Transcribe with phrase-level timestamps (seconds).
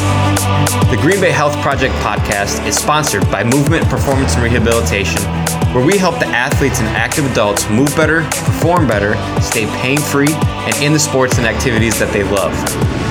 [0.00, 5.20] The Green Bay Health Project podcast is sponsored by Movement Performance and Rehabilitation,
[5.74, 10.32] where we help the athletes and active adults move better, perform better, stay pain free,
[10.32, 12.56] and in the sports and activities that they love.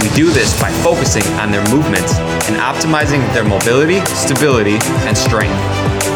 [0.01, 2.17] We do this by focusing on their movements
[2.49, 5.53] and optimizing their mobility, stability, and strength.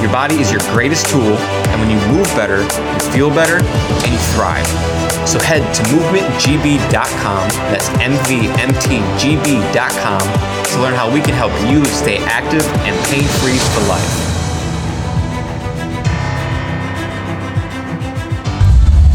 [0.01, 1.37] Your body is your greatest tool,
[1.73, 4.67] and when you move better, you feel better and you thrive.
[5.27, 8.61] So head to movementgb.com, that's MVMTGB.com,
[10.21, 14.29] to learn how we can help you stay active and pain free for life.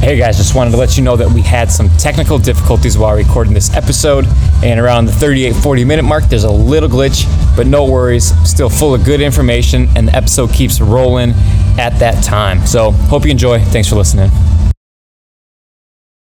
[0.00, 3.14] Hey guys, just wanted to let you know that we had some technical difficulties while
[3.14, 4.26] recording this episode,
[4.64, 8.70] and around the 38 40 minute mark, there's a little glitch, but no worries, still
[8.70, 11.34] full of good information, and the episode keeps rolling
[11.78, 12.66] at that time.
[12.66, 13.60] So, hope you enjoy.
[13.60, 14.30] Thanks for listening.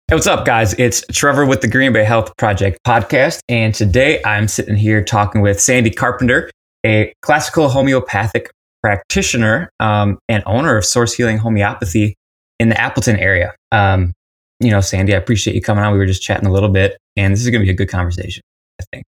[0.08, 0.74] Hey, what's up, guys?
[0.74, 3.40] It's Trevor with the Green Bay Health Project podcast.
[3.48, 6.50] And today I'm sitting here talking with Sandy Carpenter,
[6.84, 8.50] a classical homeopathic
[8.82, 12.16] practitioner um, and owner of Source Healing Homeopathy
[12.60, 13.54] in the Appleton area.
[13.72, 14.12] Um,
[14.60, 15.92] you know, Sandy, I appreciate you coming on.
[15.92, 17.88] We were just chatting a little bit, and this is going to be a good
[17.88, 18.42] conversation,
[18.78, 19.04] I think.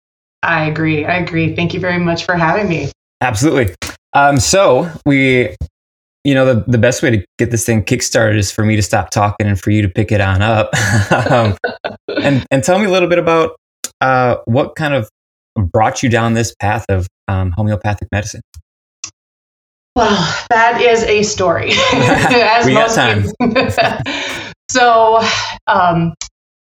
[0.43, 1.05] I agree.
[1.07, 1.55] I agree.
[1.55, 2.91] Thank you very much for having me.
[3.21, 3.77] Absolutely.
[4.13, 5.55] Um, so we
[6.25, 8.83] you know, the, the best way to get this thing kickstarted is for me to
[8.83, 10.71] stop talking and for you to pick it on up.
[11.31, 11.57] um,
[12.23, 13.57] and, and tell me a little bit about
[14.01, 15.09] uh, what kind of
[15.57, 18.43] brought you down this path of um, homeopathic medicine.
[19.97, 21.71] Well, that is a story.
[21.93, 23.25] As we got time.
[24.71, 25.21] so
[25.67, 26.15] um,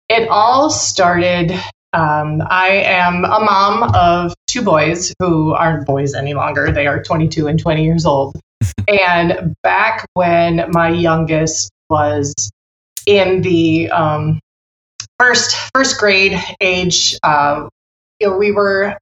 [0.09, 1.51] it all started.
[1.93, 6.71] Um, I am a mom of two boys who aren't boys any longer.
[6.71, 8.39] They are 22 and 20 years old
[8.87, 12.51] and back when my youngest was
[13.05, 14.39] in the um,
[15.19, 17.67] first first grade age, uh,
[18.19, 18.97] you know, we were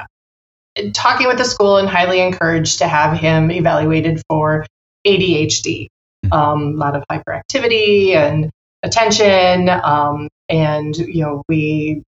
[0.94, 4.66] talking with the school and highly encouraged to have him evaluated for
[5.06, 5.88] ADHD.
[6.32, 8.50] Um, a lot of hyperactivity and
[8.84, 12.04] attention, um, and you know we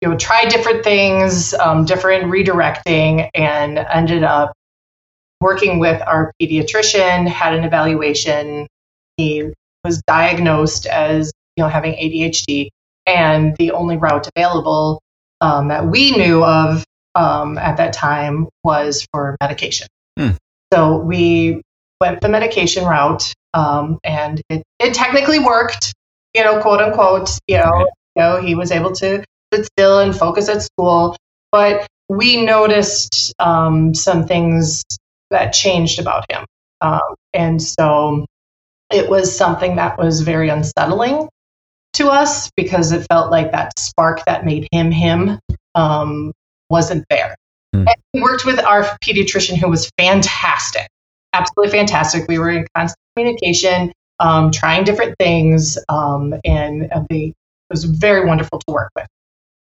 [0.00, 4.52] you know tried different things, um, different redirecting, and ended up
[5.42, 8.66] working with our pediatrician, had an evaluation.
[9.16, 9.52] He
[9.84, 12.68] was diagnosed as you know having ADHD,
[13.06, 15.00] and the only route available
[15.40, 19.88] um, that we knew of um, at that time was for medication.
[20.18, 20.30] Hmm.
[20.72, 21.60] So we
[22.00, 25.92] went the medication route, um, and it, it technically worked.
[26.34, 27.28] You know, quote unquote.
[27.46, 27.86] You know,
[28.16, 31.16] you know, he was able to sit still and focus at school,
[31.50, 34.82] but we noticed um, some things
[35.32, 36.44] that changed about him.
[36.80, 38.26] Um, and so
[38.90, 41.28] it was something that was very unsettling
[41.94, 45.38] to us because it felt like that spark that made him him
[45.74, 46.32] um,
[46.70, 47.34] wasn't there.
[47.74, 47.86] Mm.
[47.86, 50.88] And we worked with our pediatrician who was fantastic,
[51.32, 52.28] absolutely fantastic.
[52.28, 57.34] We were in constant communication, um, trying different things, um, and they, it
[57.70, 59.06] was very wonderful to work with.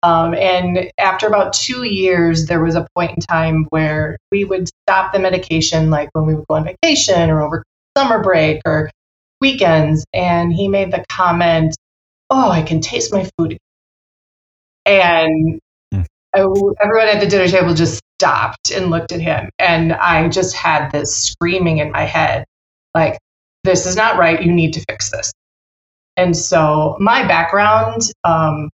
[0.03, 4.69] Um, and after about two years, there was a point in time where we would
[4.69, 7.65] stop the medication, like when we would go on vacation or over
[7.97, 8.91] summer break or
[9.41, 10.05] weekends.
[10.13, 11.77] And he made the comment,
[12.31, 13.59] Oh, I can taste my food.
[14.87, 15.61] And
[15.95, 16.07] mm.
[16.35, 19.51] I, everyone at the dinner table just stopped and looked at him.
[19.59, 22.45] And I just had this screaming in my head,
[22.95, 23.19] like,
[23.65, 24.43] this is not right.
[24.43, 25.33] You need to fix this.
[26.17, 28.71] And so my background, um,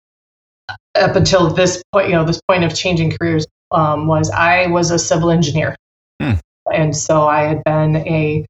[0.94, 4.90] up until this point, you know, this point of changing careers um, was I was
[4.90, 5.76] a civil engineer.
[6.20, 6.34] Hmm.
[6.72, 8.46] And so I had been a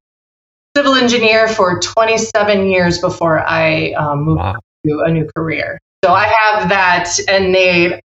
[0.75, 4.55] civil engineer for 27 years before I um, moved wow.
[4.85, 5.79] to a new career.
[6.03, 8.01] So I have that innate,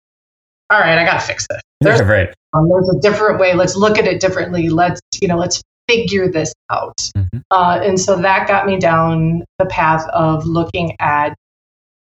[0.70, 1.60] all right, I got to fix this.
[1.80, 2.32] There's, right.
[2.54, 3.54] um, there's a different way.
[3.54, 4.68] Let's look at it differently.
[4.68, 6.96] Let's, you know, let's figure this out.
[7.16, 7.38] Mm-hmm.
[7.50, 11.34] Uh, and so that got me down the path of looking at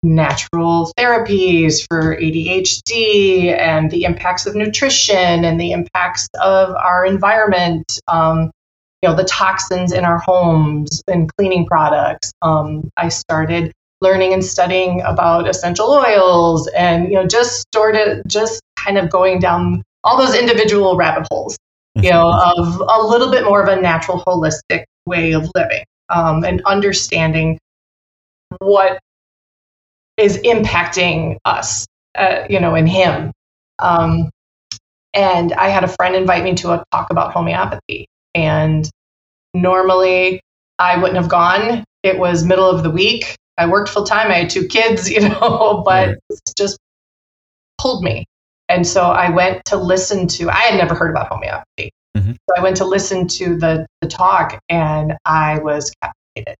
[0.02, 8.00] natural therapies for ADHD and the impacts of nutrition and the impacts of our environment,
[8.08, 8.50] um,
[9.00, 12.32] you know, the toxins in our homes and cleaning products.
[12.42, 18.26] Um, I started learning and studying about essential oils and, you know, just sort of
[18.26, 21.56] just kind of going down all those individual rabbit holes.
[21.94, 26.42] you know, of a little bit more of a natural, holistic way of living um,
[26.42, 27.58] and understanding
[28.58, 28.98] what
[30.16, 31.86] is impacting us,
[32.16, 33.32] uh, you know, in him.
[33.78, 34.30] Um,
[35.14, 38.06] and I had a friend invite me to a talk about homeopathy.
[38.34, 38.88] And
[39.54, 40.40] normally
[40.78, 41.84] I wouldn't have gone.
[42.02, 43.36] It was middle of the week.
[43.58, 44.30] I worked full time.
[44.30, 46.16] I had two kids, you know, but right.
[46.56, 46.78] just
[47.78, 48.24] pulled me.
[48.68, 51.92] And so I went to listen to, I had never heard about homeopathy.
[52.16, 52.32] Mm-hmm.
[52.32, 56.56] So I went to listen to the, the talk and I was captivated.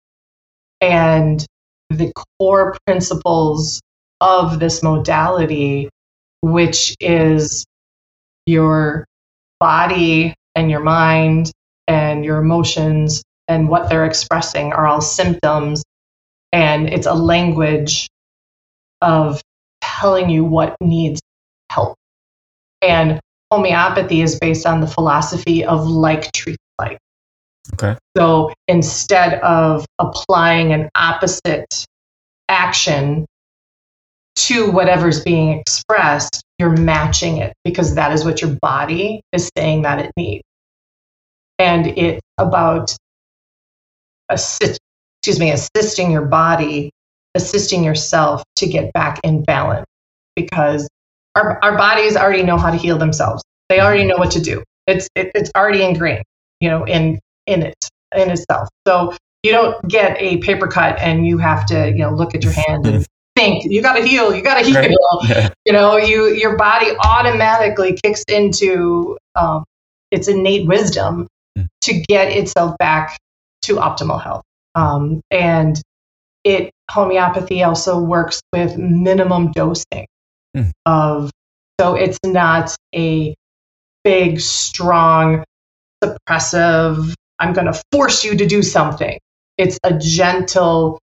[0.81, 1.45] And
[1.97, 3.81] the core principles
[4.21, 5.89] of this modality,
[6.41, 7.65] which is
[8.45, 9.05] your
[9.59, 11.51] body and your mind
[11.87, 15.83] and your emotions and what they're expressing are all symptoms.
[16.51, 18.07] And it's a language
[19.01, 19.41] of
[19.81, 21.21] telling you what needs
[21.71, 21.95] help.
[22.81, 23.19] And
[23.51, 26.99] homeopathy is based on the philosophy of like treats like.
[27.73, 27.97] Okay.
[28.17, 31.85] So instead of applying an opposite
[32.49, 33.25] action
[34.35, 39.83] to whatever's being expressed, you're matching it because that is what your body is saying
[39.83, 40.43] that it needs.
[41.59, 42.95] And it's about
[44.29, 44.79] assist,
[45.21, 46.91] excuse me, assisting your body,
[47.35, 49.85] assisting yourself to get back in balance
[50.35, 50.87] because
[51.35, 53.43] our, our bodies already know how to heal themselves.
[53.69, 54.63] They already know what to do.
[54.87, 56.23] It's it, it's already ingrained,
[56.59, 58.69] you know, in in it in itself.
[58.87, 62.43] So you don't get a paper cut and you have to, you know, look at
[62.43, 63.05] your hand and
[63.35, 64.75] think you got to heal, you got to heal.
[64.75, 65.51] Right.
[65.65, 69.63] You know, you your body automatically kicks into um,
[70.11, 71.67] its innate wisdom mm.
[71.83, 73.17] to get itself back
[73.63, 74.43] to optimal health.
[74.75, 75.81] Um, and
[76.43, 80.05] it homeopathy also works with minimum dosing
[80.55, 80.71] mm.
[80.85, 81.31] of
[81.79, 83.33] so it's not a
[84.03, 85.43] big strong
[86.03, 89.19] suppressive i'm going to force you to do something.
[89.57, 90.99] It's a gentle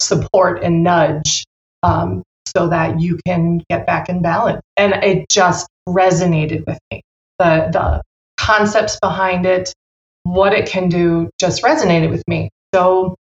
[0.00, 1.44] support and nudge
[1.82, 2.22] um,
[2.56, 4.60] so that you can get back in balance.
[4.76, 7.02] And it just resonated with me.
[7.38, 8.02] The the
[8.36, 9.72] concepts behind it
[10.24, 12.50] what it can do just resonated with me.
[12.74, 13.16] So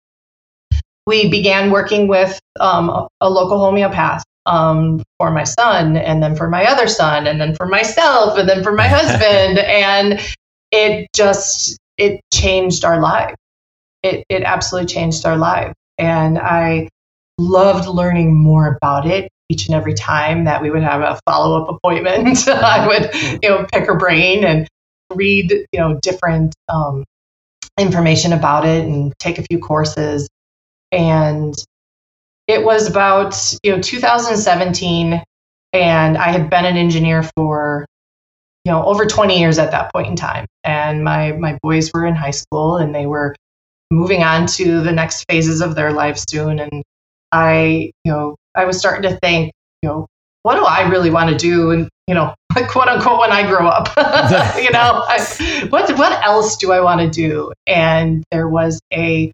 [1.07, 6.37] we began working with um, a, a local homeopath um, for my son, and then
[6.37, 10.21] for my other son, and then for myself, and then for my husband, and
[10.71, 13.35] it just it changed our life.
[14.03, 16.89] It it absolutely changed our life, and I
[17.39, 21.63] loved learning more about it each and every time that we would have a follow
[21.63, 22.49] up appointment.
[22.49, 24.69] I would you know pick her brain and
[25.15, 27.05] read you know different um,
[27.79, 30.29] information about it and take a few courses
[30.93, 31.55] and
[32.47, 35.23] it was about you know 2017
[35.73, 37.87] and i had been an engineer for
[38.65, 40.47] you know over 20 years at that point in time.
[40.65, 43.35] And my my boys were in high school and they were
[43.91, 46.59] moving on to the next phases of their life soon.
[46.59, 46.83] And
[47.33, 49.53] i you know i was starting to think
[49.83, 50.07] you know
[50.43, 52.35] what do i really want to do and you know
[52.69, 53.89] quote unquote when i grow up?
[54.61, 57.53] You know I, what what else do i want to do?
[57.67, 59.33] And there was a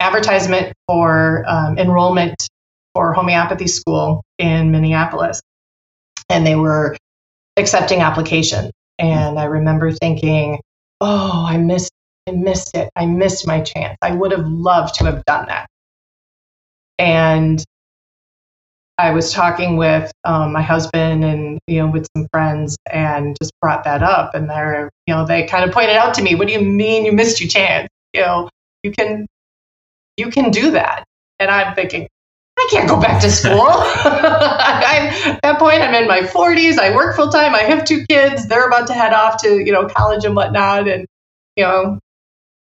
[0.00, 2.48] advertisement for um, enrollment
[2.94, 5.40] for homeopathy school in Minneapolis,
[6.28, 6.96] and they were
[7.60, 8.72] accepting applications.
[8.98, 10.60] And I remember thinking,
[11.00, 11.92] "Oh, I missed,
[12.28, 12.90] I missed it.
[12.96, 13.96] I missed my chance.
[14.02, 15.68] I would have loved to have done that."
[16.98, 17.64] And
[18.98, 23.52] I was talking with um, my husband and you know with some friends and just
[23.62, 26.46] brought that up and they're you know they kind of pointed out to me what
[26.48, 28.50] do you mean you missed your chance you know
[28.82, 29.26] you can
[30.20, 31.04] you can do that.
[31.38, 32.06] And I'm thinking,
[32.60, 33.66] I can't go back to school.
[33.66, 36.78] I'm, at that point, I'm in my 40s.
[36.78, 37.54] I work full time.
[37.54, 38.46] I have two kids.
[38.46, 40.88] They're about to head off to you know college and whatnot.
[40.88, 41.06] And
[41.56, 41.98] you know,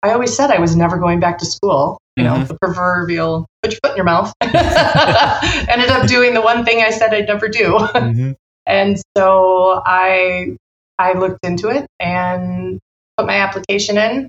[0.02, 1.98] I always said I was never going back to school.
[2.16, 2.46] You know, mm-hmm.
[2.46, 4.32] the proverbial put your foot in your mouth.
[4.42, 7.78] Ended up doing the one thing I said I'd never do.
[7.78, 8.32] Mm-hmm.
[8.66, 10.56] And so I
[10.98, 12.80] I looked into it and
[13.16, 14.28] put my application in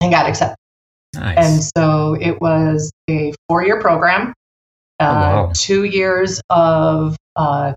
[0.00, 0.56] and got accepted.
[1.14, 1.36] Nice.
[1.38, 4.34] And so it was a four year program,
[5.00, 5.52] uh, oh, wow.
[5.54, 7.74] two years of uh,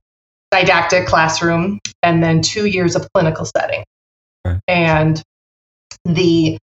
[0.52, 3.84] didactic classroom, and then two years of clinical setting.
[4.48, 4.60] Okay.
[4.68, 5.22] And
[6.06, 6.58] the,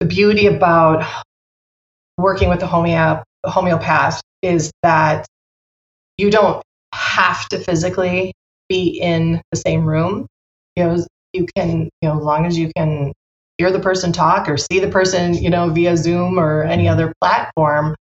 [0.00, 1.04] the beauty about
[2.18, 5.26] working with the homeop- homeopath is that
[6.16, 8.32] you don't have to physically
[8.68, 10.26] be in the same room.
[10.76, 13.12] You know, you can, you know, as long as you can
[13.58, 17.12] hear the person talk or see the person, you know, via Zoom or any other
[17.20, 17.94] platform,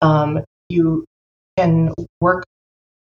[0.00, 1.04] um, you
[1.56, 2.44] can work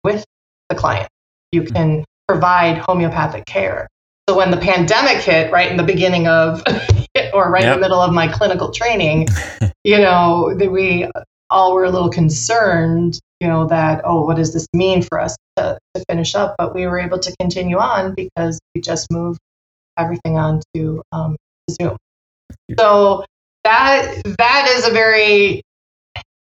[0.05, 0.25] with
[0.69, 1.09] the client.
[1.53, 3.89] You can provide homeopathic care.
[4.29, 6.63] So when the pandemic hit, right in the beginning of,
[7.33, 9.29] or right in the middle of my clinical training,
[9.85, 11.09] you know, that we
[11.49, 15.37] all were a little concerned, you know, that, oh, what does this mean for us
[15.57, 16.57] to, to finish up?
[16.59, 19.39] But we were able to continue on because we just moved
[19.97, 21.37] everything onto um,
[21.71, 21.97] Zoom.
[22.79, 23.25] So
[23.65, 25.63] that that is a very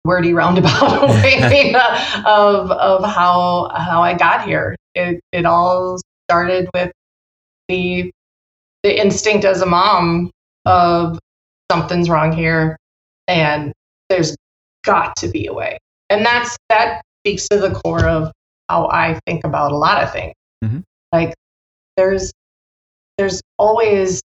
[0.05, 1.75] wordy roundabout way
[2.27, 4.77] of of how how I got here.
[4.95, 6.93] It it all started with
[7.69, 8.11] the
[8.83, 10.31] the instinct as a mom
[10.67, 11.19] of
[11.71, 12.77] something's wrong here
[13.27, 13.73] and
[14.09, 14.37] there's
[14.85, 15.79] got to be a way.
[16.11, 18.31] And that's that speaks to the core of
[18.69, 20.35] how I think about a lot of things.
[20.63, 20.83] Mhm.
[21.13, 21.35] Like
[21.97, 22.33] there's
[23.17, 24.21] there's always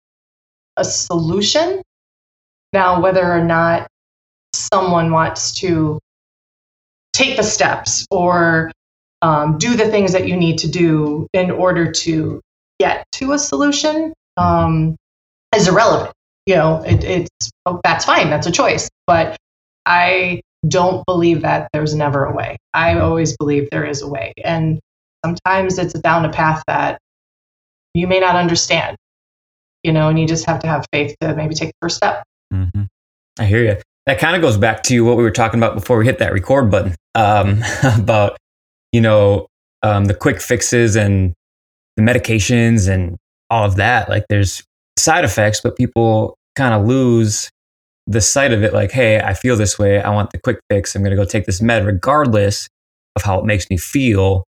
[0.78, 1.82] a solution.
[2.74, 3.88] Now whether or not
[4.54, 6.00] someone wants to
[7.14, 8.72] take the steps or
[9.22, 12.42] um, do the things that you need to do in order to
[12.80, 14.96] get to a solution um,
[15.56, 16.14] is irrelevant.
[16.46, 18.30] You know, it, it's oh, that's fine.
[18.30, 18.90] That's a choice.
[19.06, 19.38] But
[19.86, 22.58] I don't believe that there's never a way.
[22.74, 24.80] I always believe there is a way, and
[25.26, 27.00] sometimes it's down a path that
[27.94, 28.98] you may not understand.
[29.84, 32.24] You know, and you just have to have faith to maybe take the first step.
[32.52, 32.84] hmm
[33.38, 33.78] I hear you.
[34.10, 36.34] That kind of goes back to what we were talking about before we hit that
[36.34, 38.38] record button um, about,
[38.92, 39.46] you know,
[39.84, 41.36] um, the quick fixes and
[41.96, 43.18] the medications and
[43.52, 44.10] all of that.
[44.10, 44.64] Like there's
[44.98, 47.52] side effects, but people kind of lose
[48.08, 48.74] the sight of it.
[48.74, 50.02] Like, hey, I feel this way.
[50.02, 50.96] I want the quick fix.
[50.96, 52.68] I'm going to go take this med regardless
[53.16, 54.44] of how it makes me feel,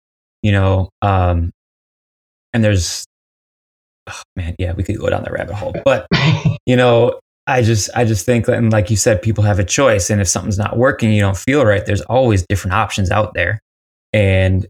[0.42, 0.90] you know.
[1.00, 1.50] Um,
[2.52, 3.06] and there's,
[4.06, 5.74] oh, man, yeah, we could go down the rabbit hole.
[5.82, 6.06] But
[6.66, 10.10] you know i just i just think and like you said people have a choice
[10.10, 13.60] and if something's not working you don't feel right there's always different options out there.
[14.12, 14.66] And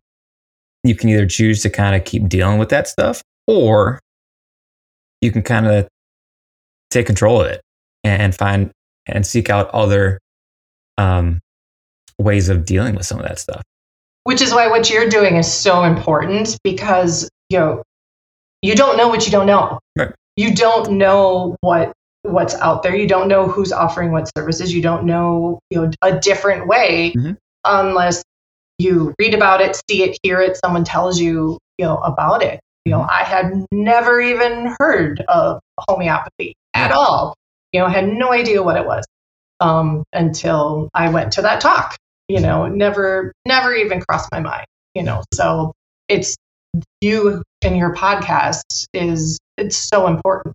[0.85, 4.01] you can either choose to kind of keep dealing with that stuff or
[5.21, 5.89] you can kind of
[6.91, 7.61] take control of it
[8.05, 8.71] and find
[9.07, 10.19] and seek out other
[10.99, 11.41] um,
[12.19, 13.63] ways of dealing with some of that stuff.
[14.25, 17.83] Which is why what you're doing is so important because you know
[18.63, 19.79] you don't know what you don't know.
[19.97, 20.13] Right.
[20.37, 21.93] you don't know what
[22.29, 22.95] what's out there.
[22.95, 24.75] You don't know who's offering what services.
[24.75, 27.37] You don't know you know a different way Mhm.
[27.65, 28.23] unless
[28.79, 32.61] you read about it see it hear it someone tells you you know about it.
[32.85, 37.35] You know i had never even heard of homeopathy at all.
[37.73, 39.05] You know had no idea what it was
[39.61, 41.97] um, until i went to that talk
[42.29, 45.23] you know never never even crossed my mind you know.
[45.35, 45.73] So
[46.09, 46.37] it's
[47.01, 50.55] you and your podcast is it's so important.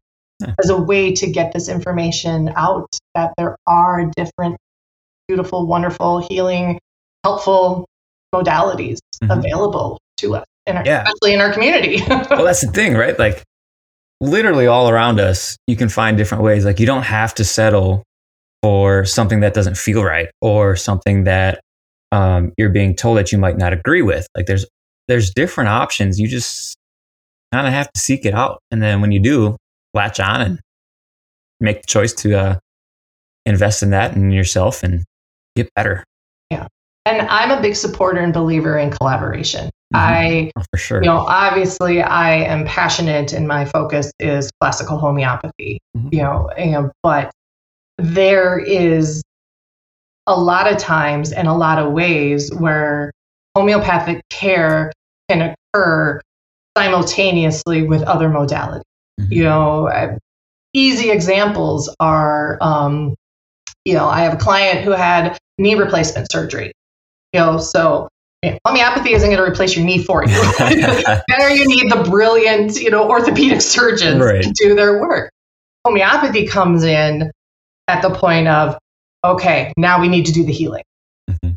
[0.64, 4.58] As a way to get this information out that there are different
[5.28, 6.80] beautiful wonderful healing
[7.24, 7.86] helpful
[8.34, 9.38] modalities Mhm.
[9.40, 11.04] available to us in our, Yeah.
[11.04, 12.02] especially in our community.
[12.30, 13.18] Well that's the thing right?
[13.18, 13.44] Like
[14.20, 16.66] literally all around us you can find different ways.
[16.66, 18.04] Like you don't have to settle
[18.62, 21.60] for something that doesn't feel right or something that
[22.12, 24.28] um, you're being told that you might not agree with.
[24.36, 24.66] Like there's
[25.08, 26.20] there's different options.
[26.20, 26.76] You just
[27.54, 28.60] kind of have to seek it out.
[28.70, 29.58] And then when you do
[29.94, 30.60] latch on and
[31.60, 32.60] make the choice to uh,
[33.46, 35.04] invest in that and yourself and
[35.56, 36.04] get better
[36.50, 36.68] Yeah.
[37.06, 40.00] and i'm a big supporter and believer in collaboration Mhm.
[40.00, 44.98] i oh, for sure you know obviously i am passionate and my focus is classical
[44.98, 46.14] homeopathy Mhm.
[46.14, 47.32] you know and, but
[47.98, 49.22] there is
[50.28, 53.12] a lot of times and a lot of ways where
[53.56, 54.92] homeopathic care
[55.30, 56.22] can occur
[56.78, 58.84] simultaneously with other modalities
[59.22, 59.32] Mhm.
[59.32, 60.18] you know
[60.74, 63.16] easy examples are um,
[63.86, 66.72] you know i have a client who had knee replacement surgery
[67.34, 68.08] you know so
[68.44, 70.30] you know, homeopathy isn't going to replace your knee for you
[71.28, 74.44] there you need the brilliant you know orthopedic surgeons Right.
[74.44, 75.32] to do their work
[75.86, 77.32] homeopathy comes in
[77.88, 78.78] at the point of
[79.24, 80.84] okay now we need to do the healing.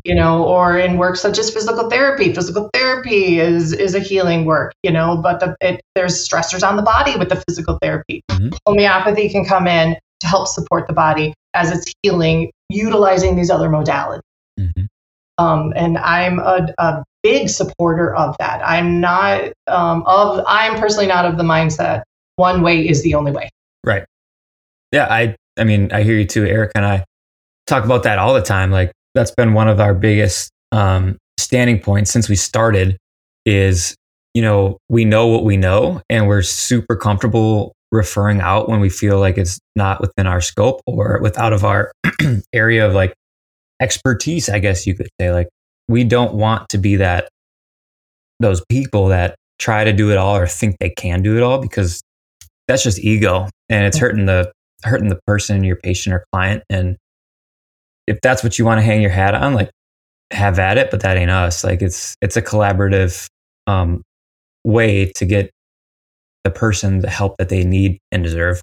[0.05, 4.45] You know or in work such as physical therapy physical therapy is is a healing
[4.45, 8.21] work you know but the, it, there's stressors on the body with the physical therapy
[8.31, 8.55] Mhm.
[8.65, 13.67] homeopathy can come in to help support the body as it's healing utilizing these other
[13.69, 14.21] modalities
[14.59, 14.87] Mhm.
[15.37, 18.61] um, and I'm a, a big supporter of that.
[18.63, 20.43] I'm not um, of.
[20.47, 22.03] I'm personally not of the mindset
[22.35, 23.49] one way is the only way.
[23.83, 24.05] Right.
[24.91, 26.45] Yeah, I I mean, I hear you too.
[26.45, 27.03] Eric and I
[27.65, 28.69] talk about that all the time.
[28.71, 32.97] Like that's been one of our biggest um, standing points since we started
[33.45, 33.95] is,
[34.33, 38.89] you know, we know what we know and we're super comfortable referring out when we
[38.89, 41.91] feel like it's not within our scope or without of our
[42.53, 43.13] area of like
[43.81, 45.31] expertise, I guess you could say.
[45.31, 45.47] Like
[45.87, 47.29] we don't want to be that
[48.39, 51.59] those people that try to do it all or think they can do it all
[51.59, 52.01] because
[52.67, 54.51] that's just ego and it's hurting the
[54.83, 56.63] hurting the person, your patient or client.
[56.69, 56.97] And
[58.07, 59.69] if that's what you want to hang your hat on, like
[60.31, 61.63] have at it, but that ain't us.
[61.63, 63.27] Like it's it's a collaborative
[63.67, 64.03] um,
[64.63, 65.51] way to get
[66.43, 68.61] the person the help that they need and deserve.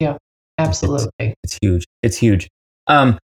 [0.00, 0.16] Yeah,
[0.58, 1.08] absolutely.
[1.18, 1.84] It's, it's huge.
[2.02, 2.48] It's huge.
[2.86, 3.18] Um,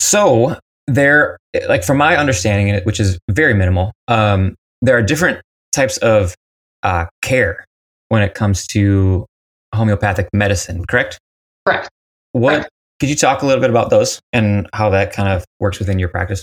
[0.00, 1.38] so there,
[1.68, 5.40] like from my understanding, which is very minimal, um, there are different
[5.72, 6.34] types of
[6.82, 7.64] uh, care
[8.08, 9.26] when it comes to
[9.74, 10.84] homeopathic medicine.
[10.86, 11.18] Correct?
[11.66, 11.88] Correct.
[12.32, 12.70] What Correct.
[13.00, 15.98] Could you talk a little bit about those and how that kind of works within
[15.98, 16.42] your practice?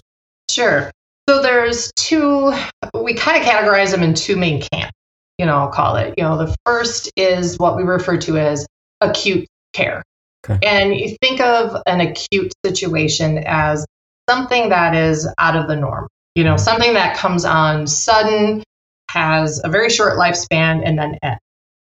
[0.50, 0.91] Sure.
[1.27, 2.53] So there's two.
[2.93, 4.91] We kind of categorize them in two main camps.
[5.38, 6.13] You know, I'll call it.
[6.17, 8.65] You know, the first is what we refer to as
[9.01, 10.03] acute care.
[10.47, 10.65] Okay.
[10.65, 13.85] And you think of an acute situation as
[14.29, 16.07] something that is out of the norm.
[16.35, 18.63] You know, something that comes on sudden,
[19.09, 21.39] has a very short lifespan, and then ends.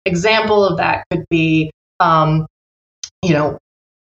[0.05, 1.71] Example of that could be,
[2.01, 2.47] um,
[3.23, 3.59] you know,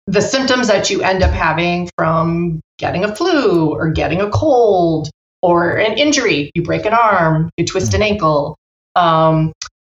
[0.08, 5.10] the symptoms that you end up having from getting a flu or getting a cold
[5.42, 6.52] or an injury.
[6.54, 8.56] You break an arm, you twist an ankle.
[8.96, 9.54] Um,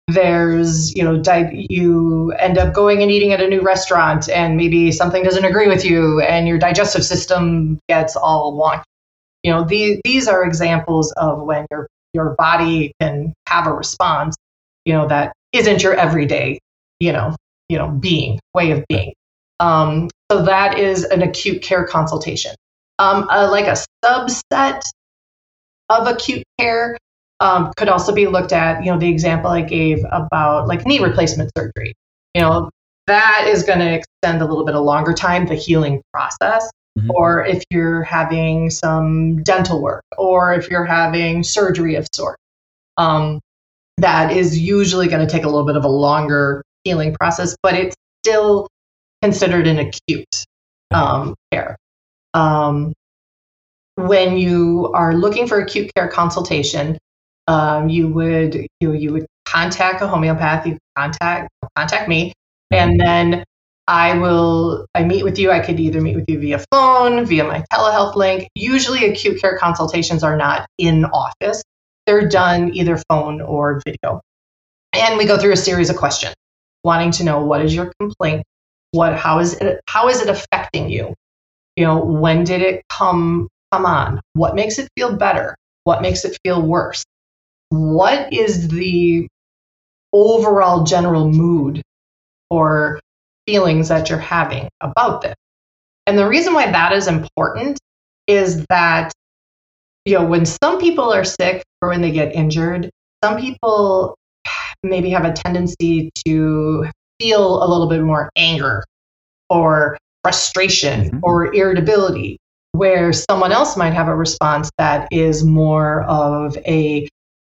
[0.07, 4.55] there's, you know, di- you end up going and eating at a new restaurant and
[4.55, 8.83] maybe something doesn't agree with you and your digestive system gets all wonky.
[9.43, 14.35] You know, these, these are examples of when your, your body can have a response,
[14.85, 16.59] you know, that isn't your everyday,
[16.99, 17.35] you know,
[17.67, 19.13] you know, being, way of being.
[19.59, 22.51] Um, so that is an acute care consultation.
[22.99, 24.81] Um, uh, like a subset
[25.89, 26.97] of acute care
[27.39, 28.83] um, could also be looked at.
[28.83, 31.93] You know, the example I gave about like knee replacement surgery.
[32.33, 32.69] You know,
[33.07, 36.69] that is going to extend a little bit of longer time, the healing process.
[36.97, 37.09] Mhm.
[37.09, 42.37] Or if you're having some dental work, or if you're having surgery of sort,
[42.97, 43.39] um,
[43.97, 47.75] that is usually going to take a little bit of a longer healing process, but
[47.75, 48.67] it's still
[49.21, 50.45] considered an acute
[50.91, 51.77] um, care.
[52.33, 52.93] Um,
[53.95, 56.97] when you are looking for acute care consultation,
[57.47, 60.67] um, you would you, you would contact a homeopath.
[60.67, 62.33] You contact contact me,
[62.71, 63.43] and then
[63.87, 65.49] I will I meet with you.
[65.51, 68.49] I could either meet with you via phone, via my telehealth link.
[68.53, 71.63] Usually, acute care consultations are not in office;
[72.05, 74.21] they're done either phone or video,
[74.93, 76.35] and we go through a series of questions,
[76.83, 78.43] wanting to know what is your complaint,
[78.91, 81.13] what how is it how is it affecting you?
[81.75, 84.21] You know when did it come come on?
[84.33, 85.55] What makes it feel better?
[85.83, 87.03] What makes it feel worse?
[87.69, 89.27] What is the
[90.13, 91.81] overall general mood
[92.49, 92.99] or
[93.45, 95.35] feelings that you're having about this?
[96.05, 97.77] And the reason why that is important
[98.27, 99.11] is that
[100.05, 102.89] you know when some people are sick or when they get injured
[103.23, 104.15] some people
[104.83, 106.85] maybe have a tendency to
[107.19, 108.83] feel a little bit more anger
[109.49, 111.19] or frustration Mhm.
[111.23, 112.37] or irritability,
[112.73, 117.07] where someone else might have a response that is more of a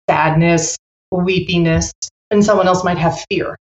[0.09, 0.77] sadness,
[1.11, 1.91] weepiness,
[2.31, 3.55] and someone else might have fear.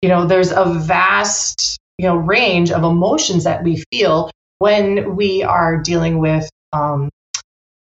[0.00, 5.42] You know, there's a vast, you know, range of emotions that we feel when we
[5.42, 7.08] are dealing with um,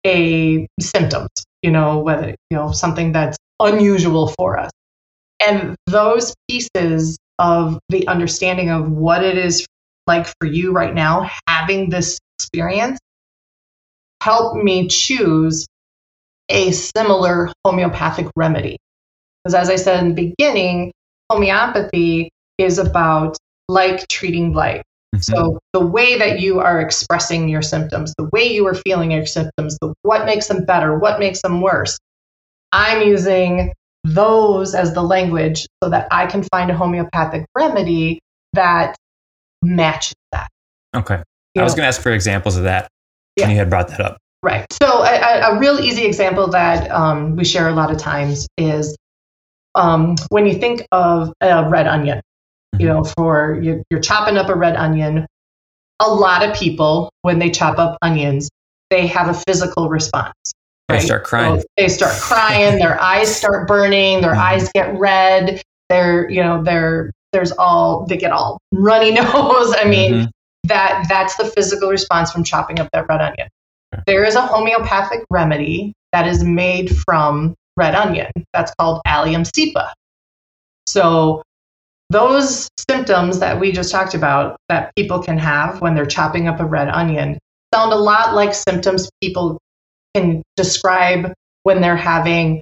[0.06, 1.30] a symptoms.
[1.62, 4.72] You know, whether you know something that's unusual for us,
[5.46, 9.66] and those pieces of the understanding of what it is
[10.08, 13.00] like for you right now having this experience
[14.22, 15.68] help me choose
[16.50, 18.78] a similar homeopathic remedy.
[19.44, 20.92] Because as I said in the beginning,
[21.30, 24.84] homeopathy is about like treating like.
[25.16, 25.24] Mhm.
[25.24, 29.26] So the way that you are expressing your symptoms, the way you are feeling your
[29.26, 31.98] symptoms, the, what makes them better, what makes them worse,
[32.72, 33.74] I'm using
[34.14, 38.20] those as the language so that I can find a homeopathic remedy
[38.54, 38.96] that
[39.62, 40.50] matches that.
[40.96, 41.22] okay.
[41.56, 42.88] You I was going to ask for examples of that
[43.36, 44.18] when you had brought that up.
[44.44, 44.66] Right.
[44.72, 48.48] So a, a- a real easy example that um, we share a lot of times
[48.58, 48.96] is
[49.76, 52.22] um, when you think of a red onion.
[52.78, 55.26] You know, for you're, you're chopping up a red onion.
[56.00, 58.50] A lot of people, when they chop up onions,
[58.92, 60.36] they have a physical response.
[60.90, 61.60] They start crying.
[61.60, 62.80] So they start crying.
[62.80, 64.22] their eyes start burning.
[64.22, 64.38] Their Mhm.
[64.38, 65.62] eyes get red.
[65.90, 69.76] They're, you know, they're there's all they get all runny nose.
[69.78, 70.30] I mean, Mhm.
[70.66, 73.48] that that's the physical response from chopping up that red onion.
[73.94, 74.04] Okay.
[74.08, 78.32] There is a homeopathic remedy that is made from red onion.
[78.54, 79.92] That's called allium cepa.
[80.88, 81.44] So
[82.10, 86.60] those symptoms that we just talked about that people can have when they're chopping up
[86.62, 87.38] a red onion
[87.74, 89.60] sound a lot like symptoms people
[90.20, 92.62] can describe when they're having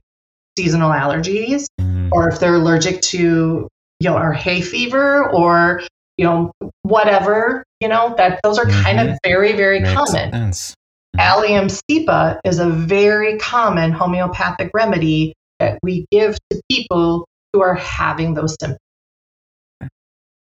[0.57, 2.09] seasonal allergies Mhm.
[2.11, 3.67] or if they're allergic to
[4.01, 5.81] you know, or hay fever or,
[6.17, 10.31] you know, whatever, you know, that those are kind of very, very Makes common.
[10.31, 10.73] sense.
[11.17, 17.75] Allium cepa is a very common homeopathic remedy that we give to people who are
[17.75, 18.79] having those symptoms.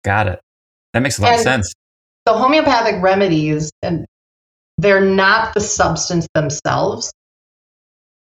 [0.04, 0.40] Got it.
[0.94, 1.72] That makes a lot of sense.
[2.26, 4.06] The homeopathic remedies, and
[4.78, 7.14] they're not the substance themselves.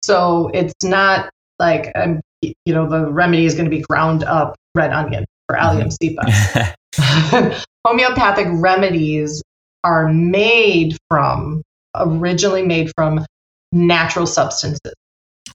[0.02, 1.30] So it's not
[1.60, 5.56] like, um, you know, the remedy is going to be ground up red onion for
[5.58, 6.74] allium cepa.
[7.86, 9.42] homeopathic remedies
[9.84, 11.62] are made from
[11.96, 13.26] originally made from
[13.72, 14.94] natural substances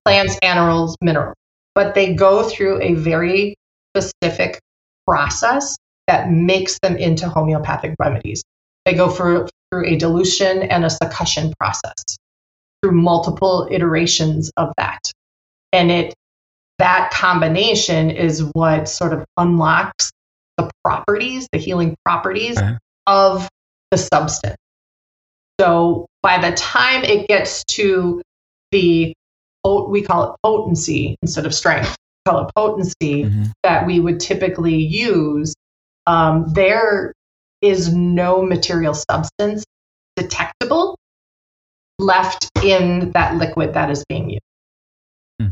[0.04, 1.34] plants animals minerals
[1.74, 3.54] but they go through a very
[3.96, 4.58] specific
[5.06, 8.42] process that makes them into homeopathic remedies
[8.84, 12.02] they go for, through a dilution and a succussion process
[12.82, 15.00] through multiple iterations of that
[15.72, 16.14] and it
[16.78, 20.12] that combination is what sort of unlocks
[20.58, 22.76] the properties, the healing properties Okay.
[23.08, 23.48] of
[23.90, 24.56] the substance.
[25.60, 28.22] So by the time it gets to
[28.70, 29.12] the,
[29.64, 33.50] we call it potency instead of strength, we call it potency Mhm.
[33.64, 35.54] that we would typically use,
[36.06, 37.12] um, there
[37.60, 39.64] is no material substance
[40.16, 40.96] detectable
[41.98, 44.42] left in that liquid that is being used.
[45.40, 45.48] Hmm.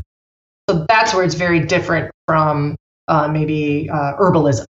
[0.69, 2.75] So that's where it's very different from
[3.07, 4.65] uh, maybe uh, herbalism.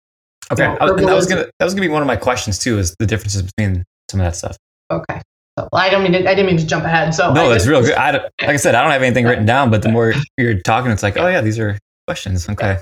[0.50, 2.58] Okay, I was- and that was gonna that was gonna be one of my questions
[2.58, 2.78] too.
[2.78, 4.56] Is the differences between some of that stuff?
[4.90, 5.20] Okay.
[5.58, 7.14] So well, I don't mean to, I didn't mean to jump ahead.
[7.14, 7.94] So no, I that's just- real good.
[7.94, 10.90] I like I said, I don't have anything written down, but the more you're talking,
[10.90, 12.48] it's like, oh yeah, these are questions.
[12.48, 12.78] Okay,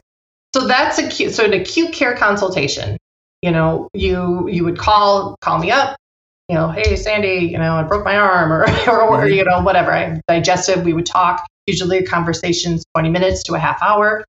[0.55, 1.33] So that's acute.
[1.35, 2.97] So an acute care consultation.
[3.43, 5.97] You know, you you would call call me up.
[6.49, 9.61] You know, hey Sandy, you know I broke my arm, or or, or you know
[9.61, 9.93] whatever.
[9.93, 10.85] I digested.
[10.85, 11.47] We would talk.
[11.67, 14.25] Usually, conversation's twenty minutes to a half hour,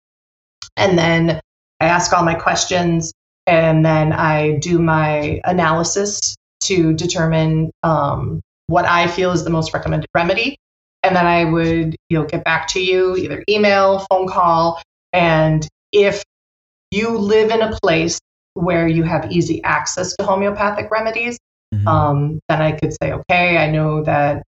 [0.77, 1.41] and then
[1.81, 3.11] I ask all my questions,
[3.47, 9.73] and then I do my analysis to determine um, what I feel is the most
[9.73, 10.57] recommended remedy,
[11.03, 15.67] and then I would you know get back to you either email, phone call, and
[15.91, 16.23] if
[16.91, 18.19] you live in a place
[18.53, 21.37] where you have easy access to homeopathic remedies,
[21.73, 21.87] Mhm.
[21.87, 24.43] um, then I could say, okay, I know that,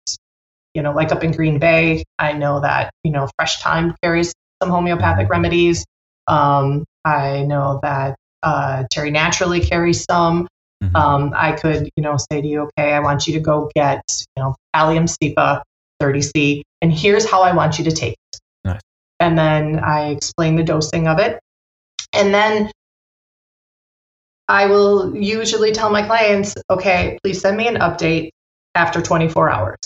[0.74, 4.32] you know, like up in Green Bay, I know that, you know, Fresh Thyme carries
[4.62, 5.84] some homeopathic remedies.
[6.26, 10.48] Um, I know that uh, Terry Naturally carries some.
[10.82, 10.96] Mhm.
[10.96, 14.02] Um, I could, you know, say to you, okay, I want you to go get,
[14.36, 15.62] you know, Allium cepa
[16.00, 18.40] 30C, and here's how I want you to take it.
[18.64, 18.80] Nice.
[19.20, 21.38] And then I explain the dosing of it.
[22.12, 22.72] And then
[24.48, 28.30] I will usually tell my clients, okay, please send me an update
[28.74, 29.78] after 24 hours.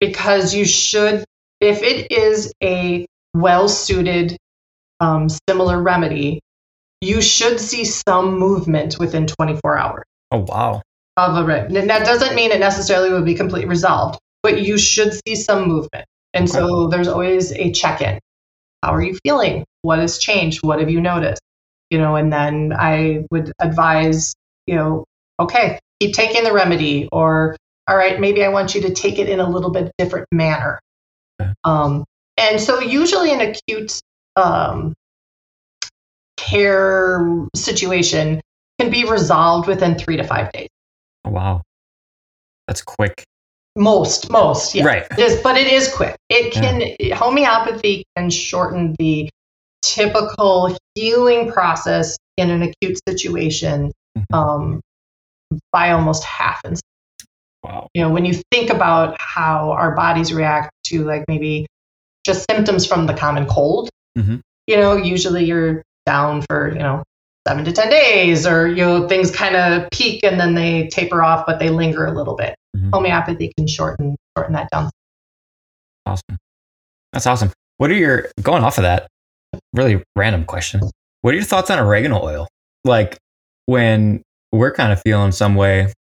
[0.00, 1.24] Because you should,
[1.60, 4.36] if it is a well suited,
[5.00, 6.40] um, similar remedy,
[7.00, 10.82] you should see some movement within 24 hours oh wow,
[11.16, 11.70] of a rib.
[11.70, 15.68] And that doesn't mean it necessarily will be completely resolved, but you should see some
[15.68, 16.06] movement.
[16.34, 18.18] And so there's always a check in.
[18.82, 19.64] How are you feeling?
[19.82, 20.64] What has changed?
[20.64, 21.42] What have you noticed?
[21.92, 24.34] You know, and then I would advise,
[24.66, 25.04] you know,
[25.38, 27.54] okay, keep taking the remedy, or
[27.86, 30.80] all right, maybe I want you to take it in a little bit different manner.
[31.64, 32.04] Um,
[32.38, 34.00] and so usually an acute
[34.36, 34.94] um,
[36.38, 38.40] care situation
[38.80, 40.68] can be resolved within three to five days.
[41.26, 41.60] oh, wow,
[42.66, 43.22] that's quick.
[43.76, 44.84] Most, most, yeah.
[44.84, 45.06] Right.
[45.10, 46.16] It is, but it is quick.
[46.30, 49.28] It can homeopathy can shorten the
[49.82, 54.24] typical healing process in an acute situation Mhm.
[54.36, 54.80] um,
[55.72, 56.60] by almost half.
[56.64, 56.78] And
[57.62, 57.88] Wow.
[57.94, 61.66] you know, when you think about how our bodies react to like maybe
[62.26, 64.40] just symptoms from the common cold, Mhm.
[64.66, 67.02] you know, usually you're down for you know
[67.46, 71.22] seven to ten days, or you know things kind of peak and then they taper
[71.22, 72.54] off, but they linger a little bit.
[72.76, 72.90] Mhm.
[72.92, 74.90] Homeopathy can shorten shorten that down.
[76.06, 76.38] Awesome.
[77.12, 77.52] That's awesome.
[77.76, 79.06] What are your going off of that?
[79.72, 80.80] Really random question.
[81.22, 82.48] What are your thoughts on oregano oil?
[82.84, 83.18] Like
[83.66, 85.92] when we're kind of feeling some way,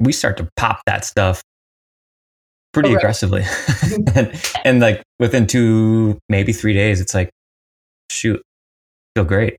[0.00, 1.42] we start to pop that stuff
[2.72, 3.44] pretty aggressively.
[4.14, 7.30] and, and like within two, maybe three days, it's like,
[8.10, 8.42] shoot,
[9.14, 9.56] feel great.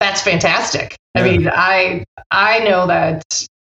[0.00, 0.96] That's fantastic.
[1.14, 3.22] I mean, I I know that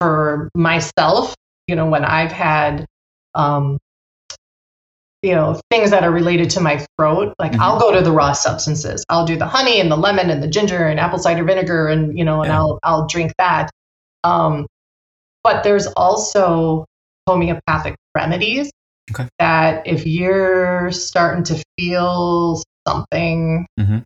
[0.01, 1.33] for myself,
[1.67, 2.85] you know, when I've had
[3.35, 3.77] um
[5.21, 7.59] you know, things that are related to my throat, like Mhm.
[7.59, 9.03] I'll go to the raw substances.
[9.09, 12.17] I'll do the honey and the lemon and the ginger and apple cider vinegar and
[12.17, 12.59] you know, and Yeah.
[12.59, 13.69] I'll I'll drink that.
[14.23, 14.65] Um
[15.43, 16.85] but there's also
[17.27, 18.71] homeopathic remedies
[19.11, 19.27] Okay.
[19.39, 24.03] that if you're starting to feel something Mhm.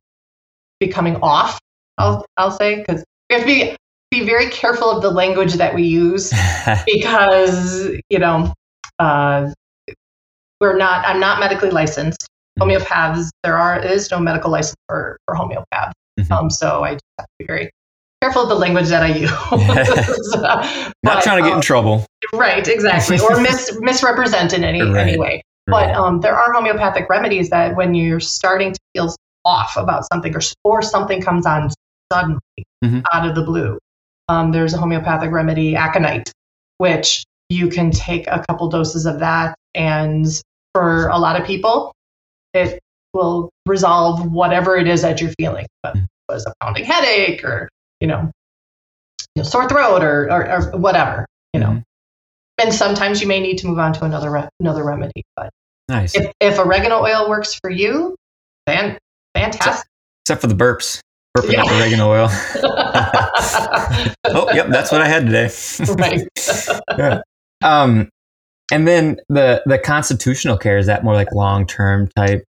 [0.79, 1.59] becoming off
[1.97, 3.75] I'll I'll say because we have to be
[4.11, 6.31] be very careful of the language that we use
[6.85, 8.53] because you know
[8.99, 9.51] uh,
[10.63, 11.05] we're not.
[11.05, 12.25] I'm not medically licensed.
[12.57, 12.63] Mhm.
[12.79, 15.91] Homeopaths, there are is no medical license for for homeopaths.
[16.19, 16.31] Mhm.
[16.31, 17.69] Um, so I just have to be very
[18.21, 19.31] careful of the language that I use.
[20.41, 22.05] Not But, trying to get in um, trouble.
[22.33, 25.05] right, exactly, or mis- misrepresent in any Right.
[25.07, 25.41] any way.
[25.67, 29.13] But um, there are homeopathic remedies that when you're starting to feel
[29.45, 31.69] off about something or, or something comes on
[32.11, 32.39] suddenly
[32.85, 33.03] Mhm.
[33.13, 33.77] out of the blue,
[34.29, 36.31] um, there's a homeopathic remedy, aconite,
[36.77, 39.55] which you can take a couple doses of that.
[39.75, 40.25] And
[40.73, 41.93] for a lot of people,
[42.53, 42.79] it
[43.13, 45.65] will resolve whatever it is that you're feeling.
[45.83, 46.03] But Mhm.
[46.03, 48.31] it was a pounding headache or, you know,
[49.35, 51.67] you know sore throat or, or, or whatever, you know.
[51.69, 51.83] Mhm.
[52.61, 55.23] And sometimes you may need to move on to another re- another remedy.
[55.35, 55.49] But
[55.89, 56.15] Nice.
[56.15, 58.15] if, if oregano oil works for you,
[58.67, 58.97] fan,
[59.35, 59.87] fantastic.
[60.23, 60.99] Except for the burps.
[61.37, 62.29] Burping up oregano oil.
[64.25, 65.49] oh, yep, that's what I had today.
[66.97, 67.21] right.
[67.63, 68.09] Um,
[68.71, 72.43] and then the the constitutional care is that more like long term type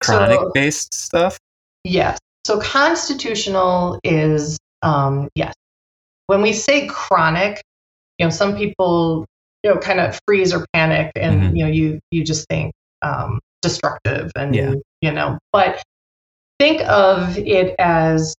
[0.00, 1.38] chronic So- based stuff?
[1.84, 2.18] Yes.
[2.46, 5.54] So constitutional is um, yes.
[6.26, 7.62] When we say chronic,
[8.18, 9.26] you know, some people
[9.62, 11.56] you know kind of freeze or panic, and Mhm.
[11.56, 12.72] you know, you you just think
[13.02, 14.74] um, destructive, and Yeah.
[15.00, 15.82] you know, but
[16.58, 18.34] think of it as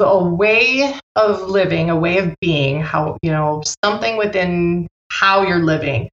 [0.00, 5.64] a way of living, a way of being, how you know something within how you're
[5.64, 6.08] living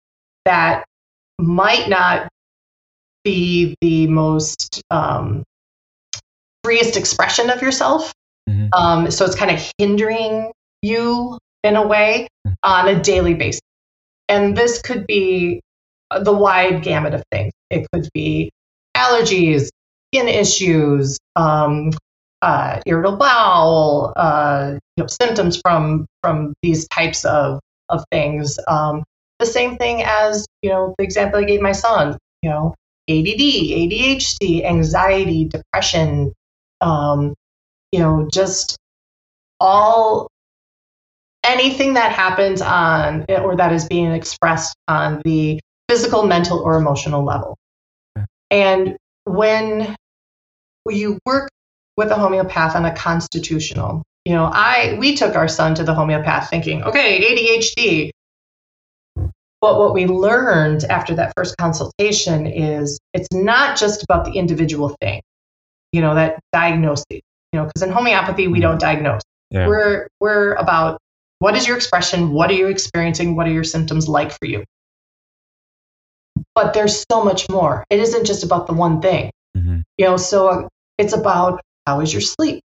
[0.45, 0.85] that
[1.39, 2.27] might not
[3.23, 5.43] be the most um,
[6.63, 8.11] freest expression of yourself.
[8.49, 8.69] Mhm.
[8.73, 10.51] Um, so it's kind of hindering
[10.81, 12.27] you in a way
[12.63, 13.61] on a daily basis.
[14.29, 15.61] And this could be
[16.21, 17.53] the wide gamut of things.
[17.69, 18.51] It could be
[18.95, 19.69] allergies,
[20.13, 21.91] skin issues, um,
[22.41, 27.59] uh, irritable bowel, uh, you know, symptoms from from these types of
[27.93, 28.59] of things.
[28.67, 29.03] Um,
[29.39, 32.17] the same thing as you know the example I gave my son.
[32.41, 32.75] You know,
[33.09, 36.33] ADD, ADHD, anxiety, depression.
[36.81, 37.33] Um,
[37.91, 38.77] you know, just
[39.59, 40.27] all
[41.43, 47.23] anything that happens on or that is being expressed on the physical, mental, or emotional
[47.23, 47.57] level.
[48.49, 49.95] And when
[50.89, 51.49] you work
[51.97, 55.93] with a homeopath on a constitutional, you know, I we took our son to the
[55.93, 58.11] homeopath thinking, okay, ADHD.
[59.61, 64.95] But what we learned after that first consultation is it's not just about the individual
[64.99, 65.21] thing,
[65.93, 67.21] you know, that diagnosis, you
[67.53, 69.21] know, because in homeopathy we don't diagnose.
[69.51, 69.67] Yeah.
[69.67, 70.99] We're we're about
[71.39, 74.63] what is your expression, what are you experiencing, what are your symptoms like for you.
[76.55, 77.83] But there's so much more.
[77.89, 79.31] It isn't just about the one thing.
[79.57, 79.83] Mhm.
[79.97, 82.61] You know, so uh, it's about how is your sleep?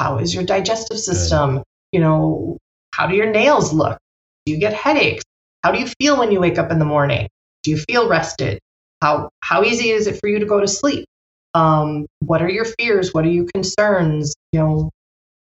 [0.00, 1.62] How is your digestive system?
[1.92, 2.56] You know,
[2.94, 3.98] how do your nails look?
[4.46, 5.22] Do you get headaches?
[5.62, 7.28] How do you feel when you wake up in the morning?
[7.64, 8.58] Do you feel rested?
[9.02, 11.04] How how easy is it for you to go to sleep?
[11.52, 13.12] Um, what are your fears?
[13.12, 14.34] What are your concerns?
[14.52, 14.90] You know,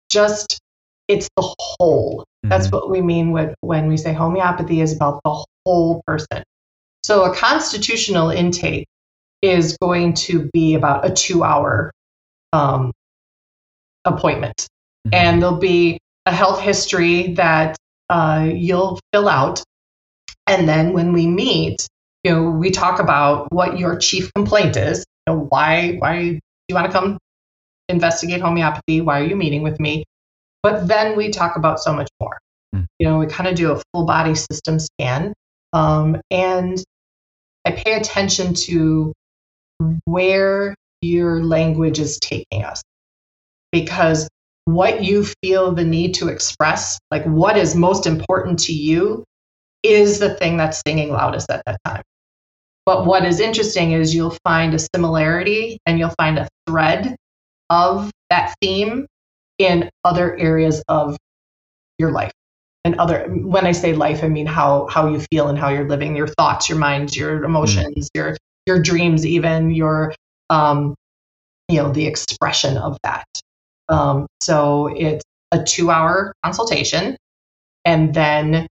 [0.09, 0.59] just
[1.07, 2.25] it's the whole.
[2.45, 2.73] That's Mhm.
[2.73, 6.43] what we mean with, when we say homeopathy is about the whole person.
[7.03, 8.87] So a constitutional intake
[9.43, 11.91] is going to be about a two hour
[12.53, 12.93] um,
[14.05, 14.69] appointment.
[15.07, 15.15] Mhm.
[15.15, 17.77] And there'll be a health history that
[18.09, 19.63] uh, you'll fill out.
[20.47, 21.87] And then when we meet,
[22.25, 25.05] you know, we talk about what your chief complaint is.
[25.27, 27.19] You know, why, why do you want to come
[27.89, 29.01] investigate homeopathy?
[29.01, 30.05] Why are you meeting with me?
[30.63, 32.39] But then we talk about so much more.
[32.75, 32.83] Hmm.
[32.99, 35.33] You know, we kind of do a full body system scan.
[35.73, 36.83] Um, and
[37.65, 39.13] I pay attention to
[40.05, 42.83] where your language is taking us.
[43.73, 44.29] Because
[44.65, 49.25] what you feel the need to express, like what is most important to you,
[49.83, 52.03] is the thing that's singing loudest at that time.
[52.85, 57.17] But what is interesting is you'll find a similarity and you'll find a thread
[57.71, 59.07] of that theme
[59.59, 61.17] in other areas of
[61.99, 62.33] your life.
[62.85, 65.89] And other when I say life, I mean how how you feel and how you're
[65.89, 70.15] living, your thoughts, your minds, your emotions, your your dreams, even your
[70.49, 70.95] um,
[71.69, 73.27] you know, the expression of that.
[73.91, 77.17] Um, so it's a two hour consultation,
[77.85, 78.67] and then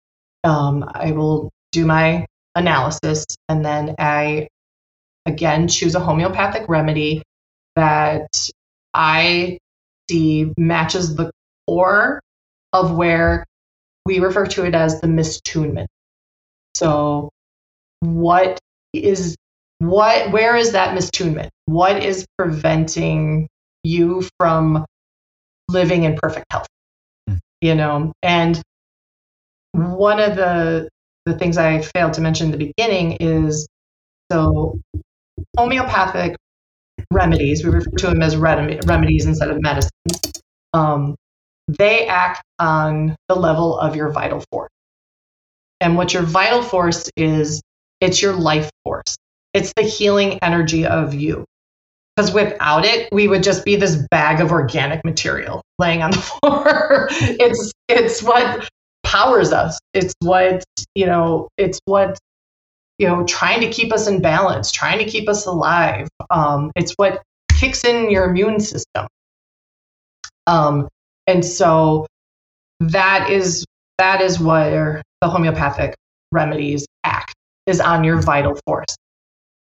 [0.45, 4.49] um, I will do my analysis, and then I
[5.25, 7.23] again choose a homeopathic remedy
[7.77, 8.29] that
[8.93, 9.59] I
[10.09, 11.31] see matches the
[11.67, 12.21] core
[12.73, 13.45] of where
[14.05, 15.89] we refer to it as the mistunement.
[16.75, 17.31] So,
[18.01, 18.59] what
[18.93, 19.35] is
[19.79, 20.31] what?
[20.31, 21.51] Where is that mistunement?
[21.65, 23.49] What is preventing
[23.83, 24.85] you from
[25.69, 26.67] living in perfect health.
[27.29, 27.39] Mm.
[27.61, 28.61] You know, and
[29.73, 30.89] one of the
[31.27, 33.67] the things I failed to mention in the beginning is
[34.31, 34.79] so
[35.59, 36.37] homeopathic
[37.13, 41.17] remedies, we refer to them as rem- remedies instead of medicines, um,
[41.69, 44.71] they act on the level of your vital force.
[45.81, 47.61] And what your vital force is,
[48.01, 49.17] it's your life force.
[49.53, 51.45] It's the healing energy of you.
[52.17, 56.17] Because without it, we would just be this bag of organic material laying on the
[56.41, 57.09] floor.
[57.11, 58.69] it's it's what
[59.05, 59.79] powers us.
[59.93, 61.49] It's what you know.
[61.59, 62.19] It's what
[62.99, 66.09] you know, trying to keep us in balance, trying to keep us alive.
[66.31, 67.23] Um, it's what
[67.59, 69.07] kicks in your immune system.
[70.47, 70.89] Um,
[71.27, 72.07] and so
[72.81, 73.65] that is
[73.99, 75.95] that is where the homeopathic
[76.33, 77.35] remedies act
[77.67, 78.95] is on your vital force.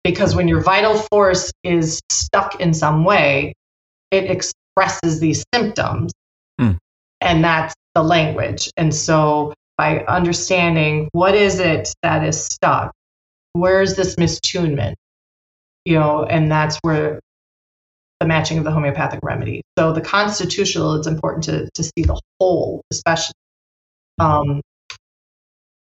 [0.04, 3.54] Because when your vital force is stuck in some way,
[4.10, 6.12] it expresses these symptoms.
[6.58, 6.72] Hmm.
[7.20, 8.70] And that's the language.
[8.76, 12.92] And so by understanding what is it that is stuck,
[13.52, 14.96] where's this mistunement?
[15.84, 17.20] You know, and that's where
[18.20, 19.62] the matching of the homeopathic remedy.
[19.78, 23.34] So the constitutional, it's important to, to see the whole, especially.
[24.18, 24.60] Um,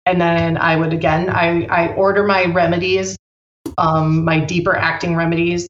[0.06, 3.17] and then I would again, I, I order my remedies,
[3.78, 5.68] um, my deeper acting remedies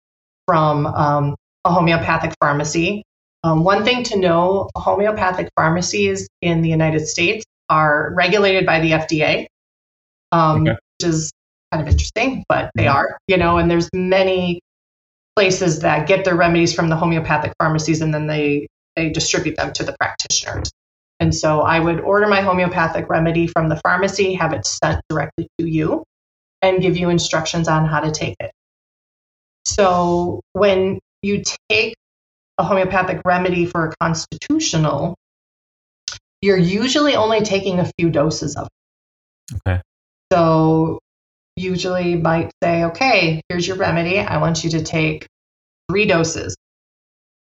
[0.47, 1.35] from um,
[1.65, 3.03] a homeopathic pharmacy.
[3.43, 8.91] Um, one thing to know homeopathic pharmacies in the United States are regulated by the
[8.91, 9.47] FDA,
[10.31, 10.71] um, Okay.
[10.71, 11.31] which is
[11.71, 12.93] kind of interesting, but they Mhm.
[12.93, 14.59] are, you know, and there's many
[15.35, 19.71] places that get their remedies from the homeopathic pharmacies and then they, they distribute them
[19.73, 20.69] to the practitioners.
[21.19, 25.47] And so I would order my homeopathic remedy from the pharmacy, have it sent directly
[25.59, 26.03] to you,
[26.61, 28.51] and give you instructions on how to take it.
[29.65, 31.95] So when you take
[32.57, 35.15] a homeopathic remedy for a constitutional,
[36.41, 39.61] you're usually only taking a few doses of it.
[39.67, 39.81] Okay.
[40.31, 40.99] So
[41.55, 44.19] usually might say, okay, here's your remedy.
[44.19, 45.27] I want you to take
[45.89, 46.55] three doses,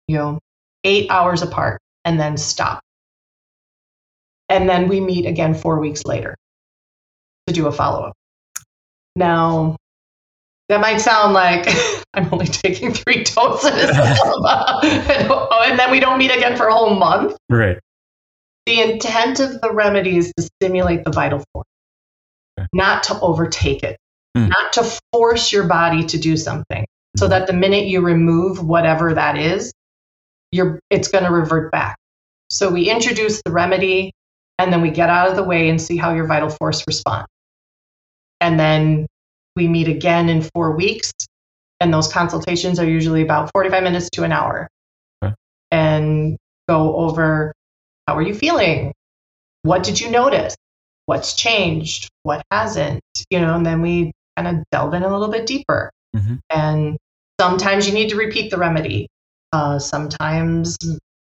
[0.09, 0.39] you know,
[0.85, 2.81] eight hours apart, and then stop.
[4.49, 6.35] And then we meet again four weeks later
[7.47, 8.15] to do a follow up.
[9.21, 9.77] Now,
[10.71, 11.69] that might sound like
[12.15, 17.37] I'm only taking three doses, and then we don't meet again for a whole month.
[17.51, 17.79] Right.
[18.65, 21.67] The intent of the remedy is to stimulate the vital force,
[22.59, 22.67] Okay.
[22.73, 23.97] not to overtake it,
[24.37, 24.49] Hmm.
[24.49, 27.31] not to force your body to do something, so Mhm.
[27.31, 29.73] that the minute you remove whatever that is,
[30.51, 31.97] you're, it's going to revert back.
[32.49, 34.13] So we introduce the remedy,
[34.59, 37.27] and then we get out of the way and see how your vital force responds.
[38.41, 39.07] And then
[39.61, 41.13] we meet again in four weeks,
[41.81, 44.67] and those consultations are usually about 45 minutes to an hour.
[45.23, 45.35] Okay.
[45.71, 47.53] And go over
[48.07, 48.93] how are you feeling?
[49.63, 50.57] What did you notice?
[51.05, 52.09] What's changed?
[52.23, 53.03] What hasn't?
[53.29, 55.91] You know, and then we kind of delve in a little bit deeper.
[56.17, 56.41] Mhm.
[56.49, 56.97] And
[57.39, 59.09] sometimes you need to repeat the remedy.
[59.53, 60.79] Uh, sometimes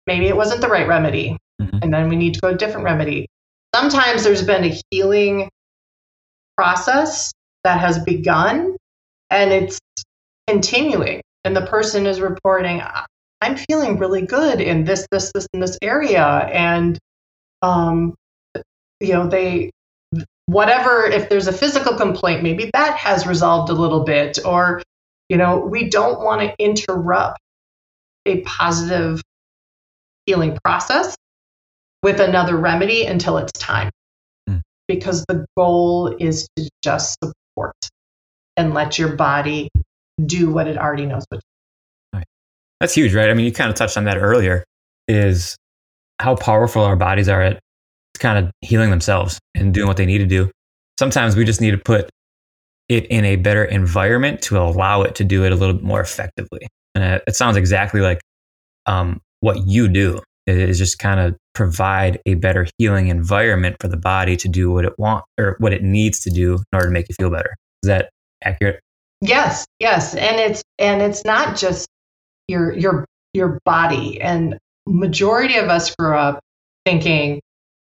[0.07, 1.37] maybe it wasn't the right remedy.
[1.61, 1.81] Mhm.
[1.83, 3.27] And then we need to go a different remedy.
[3.75, 5.51] Sometimes there's been a healing
[6.57, 7.33] process
[7.65, 8.77] that has begun
[9.31, 9.81] and it's
[10.47, 11.21] continuing.
[11.45, 13.07] And the person is reporting, "I-
[13.41, 16.25] I'm feeling really good in this, this, this, and this area.
[16.25, 16.99] And,
[17.61, 18.15] um,
[19.01, 19.71] you know, they,
[20.47, 24.39] whatever, if there's a physical complaint, maybe that has resolved a little bit.
[24.45, 24.83] Or,
[25.29, 27.39] you know, we don't want to interrupt
[28.27, 29.21] a positive
[30.27, 31.15] healing process
[32.03, 33.91] with another remedy until it's time.
[34.49, 34.59] Hmm.
[34.89, 37.19] Because the goal is to just
[37.55, 37.75] support
[38.57, 39.69] and let your body
[40.25, 41.43] do what it already knows what
[42.81, 43.31] That's huge, right?
[43.31, 44.65] I mean, you kind of touched on that earlier.
[45.07, 45.57] Is
[46.19, 47.61] how powerful our bodies are at
[48.19, 50.51] kind of healing themselves and doing what they need to do.
[50.99, 52.09] Sometimes we just need to put
[52.89, 56.01] it in a better environment to allow it to do it a little bit more
[56.01, 56.67] effectively.
[56.95, 58.21] And it, it sounds exactly like
[58.87, 63.97] um, what you do is just kind of provide a better healing environment for the
[63.97, 66.93] body to do what it wants or what it needs to do in order to
[66.93, 67.55] make you feel better.
[67.83, 68.11] Is that
[68.43, 68.81] accurate?
[69.21, 71.89] Yes, yes, and it's and it's not just
[72.49, 74.21] your your your body.
[74.21, 76.41] And majority of us grew up
[76.85, 77.41] thinking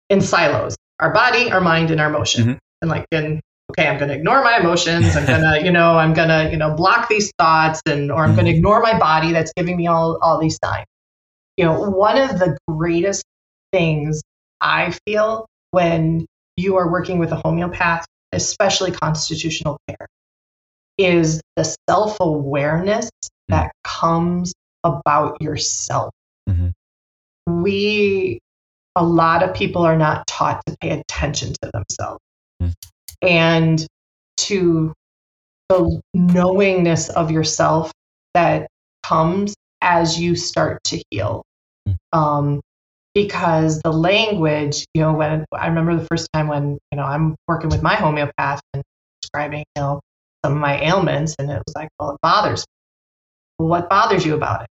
[0.09, 2.45] in silos: our body, our mind, and our emotion.
[2.45, 2.57] Mhm.
[2.81, 3.41] And like, and
[3.71, 5.15] okay, I'm going to ignore my emotions.
[5.15, 8.45] I'm gonna, you know, I'm gonna, you know, block these thoughts, and or I'm going
[8.45, 10.85] to ignore my body that's giving me all all these signs.
[11.57, 13.23] You know, one of the greatest
[13.71, 14.21] things
[14.61, 16.25] I feel when
[16.57, 20.07] you are working with a homeopath, especially constitutional care,
[20.97, 23.09] is the self awareness
[23.49, 24.53] that comes
[24.83, 26.11] about yourself.
[26.49, 26.73] Mhm.
[27.47, 28.39] We,
[28.95, 32.19] a lot of people are not taught to pay attention to themselves
[32.61, 32.73] Mm.
[33.21, 33.87] and
[34.37, 34.93] to
[35.69, 37.91] the knowingness of yourself
[38.33, 38.67] that
[39.03, 39.53] comes
[39.85, 41.43] as you start to heal.
[41.87, 41.95] Mm.
[42.11, 42.61] Um,
[43.13, 47.35] because the language, you know, when I remember the first time when, you know, I'm
[47.47, 48.83] working with my homeopath and
[49.21, 50.01] describing, you know,
[50.43, 52.65] some of my ailments, and it was like, well, it bothers me.
[53.57, 54.67] Well, what bothers you about it?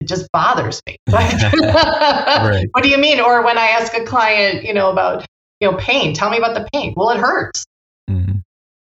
[0.00, 0.96] It just bothers me.
[1.08, 2.66] Right.
[2.72, 3.20] What do you mean?
[3.20, 5.24] Or when I ask a client, you know, about,
[5.60, 6.92] you know, pain, tell me about the pain.
[6.96, 7.64] Well, it hurts.
[8.10, 8.42] Mhm.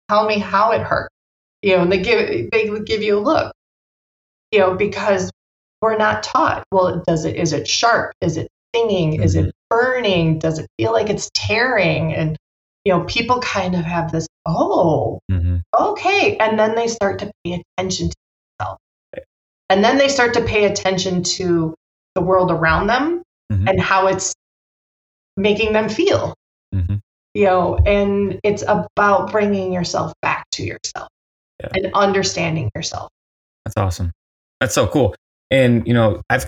[0.08, 1.14] Tell me how it hurts.
[1.62, 3.52] You know, and they give they would give you a look.
[4.52, 5.30] You know, because
[5.82, 6.64] we're not taught.
[6.72, 8.12] Well, does it is it sharp?
[8.20, 9.22] Is it stinging?
[9.22, 10.38] Is it burning?
[10.38, 12.14] Does it feel like it's tearing?
[12.14, 12.36] And
[12.84, 15.62] you know, people kind of have this, oh, Mhm.
[15.76, 16.36] okay.
[16.36, 18.14] And then they start to pay attention to
[18.60, 18.80] themselves.
[19.68, 21.74] And then they start to pay attention to
[22.14, 23.22] the world around them
[23.52, 23.68] Mhm.
[23.68, 24.32] and how it's
[25.36, 26.34] making them feel.
[26.72, 27.00] Mhm.
[27.34, 31.08] You know, and it's about bringing yourself back to yourself
[31.60, 31.70] Yeah.
[31.74, 33.10] and understanding yourself.
[33.64, 34.12] That's awesome.
[34.60, 35.14] That's so cool.
[35.50, 36.46] And you know, I've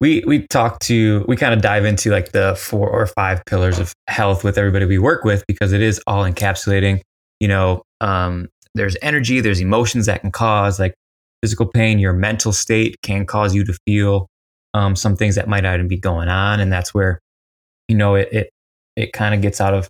[0.00, 3.78] we we talk to we kind of dive into like the four or five pillars
[3.78, 7.00] of health with everybody we work with because it is all encapsulating.
[7.40, 10.94] You know, um, there's energy, there's emotions that can cause like
[11.42, 11.98] physical pain.
[11.98, 14.28] Your mental state can cause you to feel
[14.74, 17.18] um, some things that might not even be going on, and that's where
[17.88, 18.50] you know it it,
[18.96, 19.88] it kind of gets out of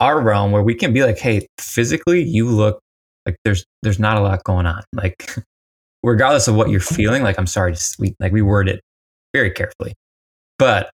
[0.00, 2.80] our realm where we can be like, hey, physically you look
[3.26, 5.34] like there's there's not a lot going on, like
[6.08, 8.80] regardless of what you're feeling, like I'm sorry, we like we word it
[9.34, 9.94] very carefully.
[10.58, 10.90] But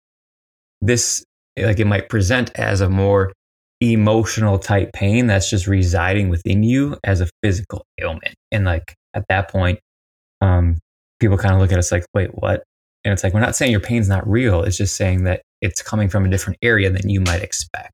[0.81, 1.25] this
[1.57, 3.33] like it might present as a more
[3.81, 8.35] emotional type pain that's just residing within you as a physical ailment.
[8.53, 9.79] And like at that point,
[10.41, 10.79] um,
[11.21, 12.63] people kind of look at us like, wait, what?
[13.05, 14.63] And it's like, we're not saying your pain's not real.
[14.63, 17.93] It's just saying that it's coming from a different area than you might expect.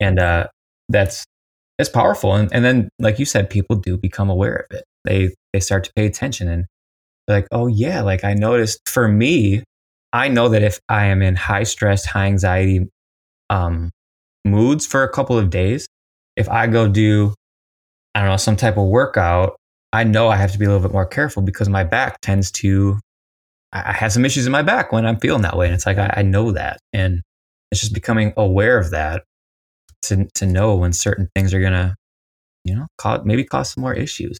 [0.00, 0.48] And uh,
[0.88, 1.24] that's
[1.78, 2.34] that's powerful.
[2.34, 4.84] And, and then, like you said, people do become aware of it.
[5.04, 6.66] They they start to pay attention and
[7.28, 8.80] like, oh yeah, like I noticed.
[8.88, 9.62] For me,
[10.12, 12.88] I know that if I am in high stress, high anxiety
[13.50, 13.90] um,
[14.44, 15.86] moods for a couple of days,
[16.36, 17.34] if I go do,
[18.14, 19.56] I don't know, some type of workout,
[19.92, 22.50] I know I have to be a little bit more careful because my back tends
[22.52, 22.98] to.
[23.72, 25.86] I I have some issues in my back when I'm feeling that way, and it's
[25.86, 27.22] like I, I know that, and
[27.70, 29.24] it's just becoming aware of that
[30.02, 31.96] to to know when certain things are gonna,
[32.64, 34.38] you know, cause, maybe cause some more issues.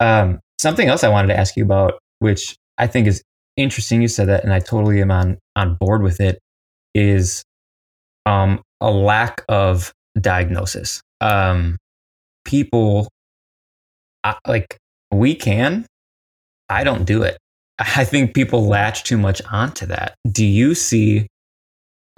[0.00, 3.22] Um, something else I wanted to ask you about, which I think is
[3.56, 4.02] interesting.
[4.02, 6.38] You said that, and I totally am on on board with it.
[6.94, 7.44] Is
[8.24, 11.00] um, a lack of diagnosis.
[11.20, 11.76] Um,
[12.44, 13.08] people,
[14.24, 14.78] I, like
[15.12, 15.86] we can,
[16.68, 17.38] I don't do it.
[17.78, 20.14] I think people latch too much onto that.
[20.30, 21.26] Do you see?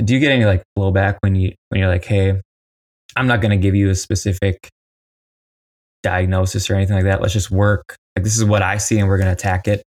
[0.04, 2.40] Do you get any like blowback when you when you're like, hey,
[3.16, 4.68] I'm not going to give you a specific
[6.02, 7.20] diagnosis or anything like that.
[7.20, 7.96] Let's just work.
[8.16, 9.82] Like this is what I see, and we're going to attack it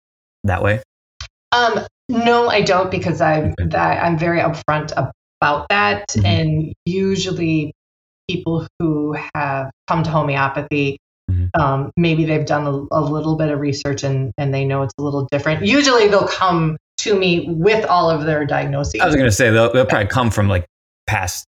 [0.45, 0.83] that way.
[1.53, 3.69] Um, no, I don't because I'm Okay.
[3.71, 6.25] that I'm very upfront about that, Mhm.
[6.25, 7.73] and usually
[8.29, 10.99] people who have come to homeopathy,
[11.31, 11.51] Mhm.
[11.59, 14.95] um, maybe they've done a, a little bit of research and and they know it's
[14.99, 15.65] a little different.
[15.65, 19.51] Usually they'll come to me with all of their diagnoses, I was going to say
[19.51, 20.67] they'll, they'll probably come from like
[21.07, 21.47] past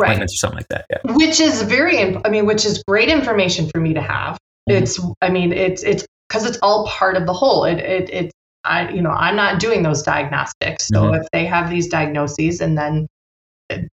[0.00, 0.22] Right.
[0.22, 0.86] or something like that.
[0.90, 1.12] Yeah.
[1.14, 4.38] which is very, I mean, which is great information for me to have.
[4.68, 4.80] Mhm.
[4.82, 7.64] It's, I mean, it's it's because it's all part of the whole.
[7.64, 8.32] It it it.
[8.64, 10.88] I, you know, I'm not doing those diagnostics.
[10.88, 11.20] So Mhm.
[11.20, 13.06] if they have these diagnoses, and then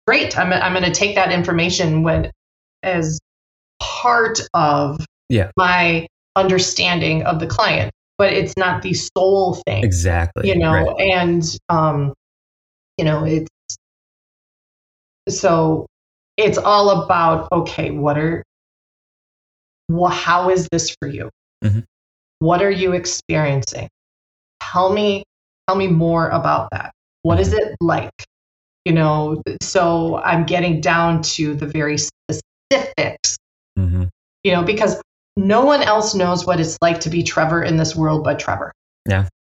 [0.06, 2.30] great, I'm I'm going to take that information when
[2.82, 3.18] as
[3.80, 5.50] part of Yeah.
[5.56, 10.48] my understanding of the client, but it's not the sole thing Exactly.
[10.48, 11.10] you know Right.
[11.14, 12.12] and um
[12.96, 13.48] you know it's
[15.28, 15.86] so
[16.36, 18.42] it's all about okay what are
[19.90, 21.30] well, how is this for you?
[21.64, 21.84] Mhm.
[22.40, 23.88] what are you experiencing?
[24.62, 25.24] Tell me
[25.66, 26.92] tell me more about that.
[27.22, 28.12] What is it like?
[28.84, 33.36] You know so i'm getting down to the very specifics.
[33.76, 34.04] Hmm
[34.44, 35.00] you know because
[35.36, 38.72] no one else knows what it's like to be trevor in this world but trevor.
[39.06, 39.37] You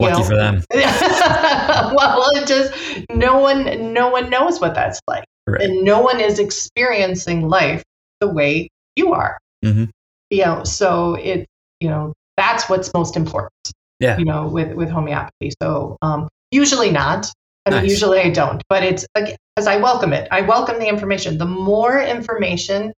[0.00, 0.24] Lucky know?
[0.24, 0.62] for them.
[0.72, 2.72] well, it just
[3.10, 5.62] no one no one knows what that's like, Right.
[5.62, 7.82] and no one is experiencing life
[8.20, 9.38] the way you are.
[9.64, 9.90] Mhm.
[10.30, 11.46] You know, so it
[11.80, 13.52] you know that's what's most important.
[14.00, 14.18] Yeah.
[14.18, 15.52] You know, with with homeopathy.
[15.62, 17.30] So um, usually not.
[17.66, 17.90] I mean, Nice.
[17.90, 20.28] usually I don't, but it's because I welcome it.
[20.30, 21.38] I welcome the information.
[21.38, 22.92] The more information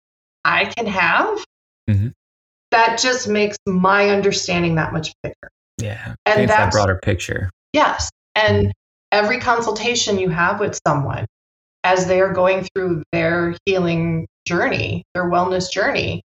[0.43, 1.37] I can have,
[1.87, 2.13] Mhm.
[2.71, 5.51] that just makes my understanding that much bigger.
[5.77, 6.15] Yeah.
[6.25, 7.49] And that broader picture.
[7.73, 8.09] Yes.
[8.35, 8.71] And
[9.11, 11.25] every consultation you have with someone
[11.83, 16.21] as they are going through their healing journey, their wellness journey,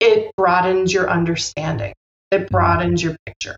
[0.00, 1.92] it broadens your understanding.
[2.30, 2.46] It mm-hmm.
[2.50, 3.56] broadens your picture.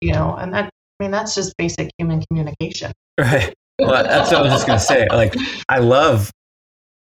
[0.00, 2.92] You know, and that I mean that's just basic human communication.
[3.18, 3.54] Right.
[3.78, 5.06] Well, that's what I was just gonna say.
[5.10, 5.34] Like,
[5.68, 6.30] I love,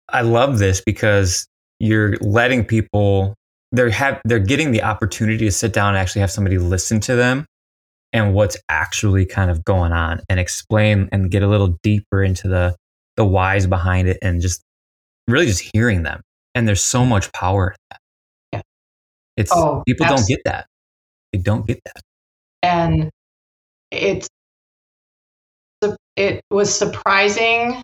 [0.10, 1.46] I love this because
[1.80, 3.36] you're letting people
[3.72, 7.16] they're have they're getting the opportunity to sit down and actually have somebody listen to
[7.16, 7.46] them
[8.14, 12.48] and what's actually kind of going on and explain and get a little deeper into
[12.48, 12.76] the
[13.18, 14.62] the whys behind it and just
[15.28, 16.22] really just hearing them.
[16.56, 18.00] And there's so much power in that.
[18.54, 18.62] Yeah.
[19.38, 20.68] It's Oh, people don't get that.
[21.32, 22.02] They don't get that.
[22.62, 23.10] and
[23.92, 24.28] it's
[26.16, 27.82] it was surprising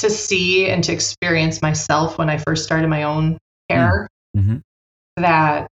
[0.00, 3.38] to see and to experience myself when I first started my own
[3.70, 4.60] care Mhm.
[5.16, 5.68] that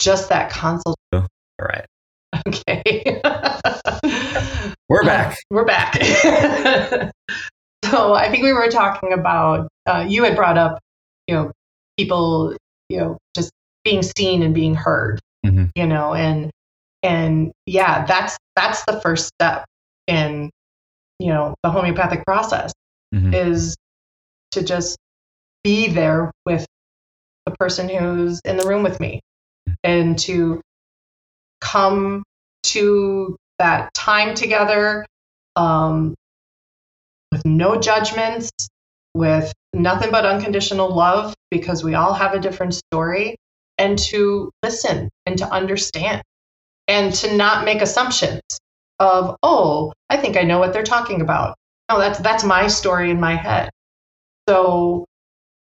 [0.00, 1.26] just that consult All
[1.60, 1.84] right.
[2.46, 3.20] okay
[4.88, 5.36] We're back.
[5.50, 5.94] we're back
[7.84, 10.78] so I think we were talking about uh, you had brought up
[11.26, 11.52] you know
[11.98, 12.56] people
[12.88, 13.50] you know just
[13.84, 15.70] being seen and being heard Mhm.
[15.76, 16.50] you know and
[17.02, 19.64] and yeah that's that's the first step
[20.08, 20.50] in
[21.18, 22.72] you know the homeopathic process
[23.14, 23.34] Mhm.
[23.34, 23.76] is
[24.52, 24.96] to just
[25.64, 26.66] be there with
[27.46, 29.20] the person who's in the room with me
[29.84, 30.60] and to
[31.60, 32.22] come
[32.72, 35.06] to that time together
[35.56, 36.14] um,
[37.32, 38.50] with no judgments
[39.14, 43.36] with nothing but unconditional love because we all have a different story
[43.76, 46.22] and to listen and to understand
[46.86, 48.42] and to not make assumptions
[49.00, 51.56] of oh i think i know what they're talking about.
[51.90, 53.70] No that's that's my story in my head.
[54.48, 55.04] So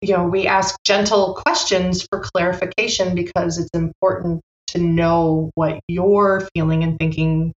[0.00, 4.40] you know we ask gentle questions for clarification because it's important
[4.70, 7.52] to know what you're feeling and thinking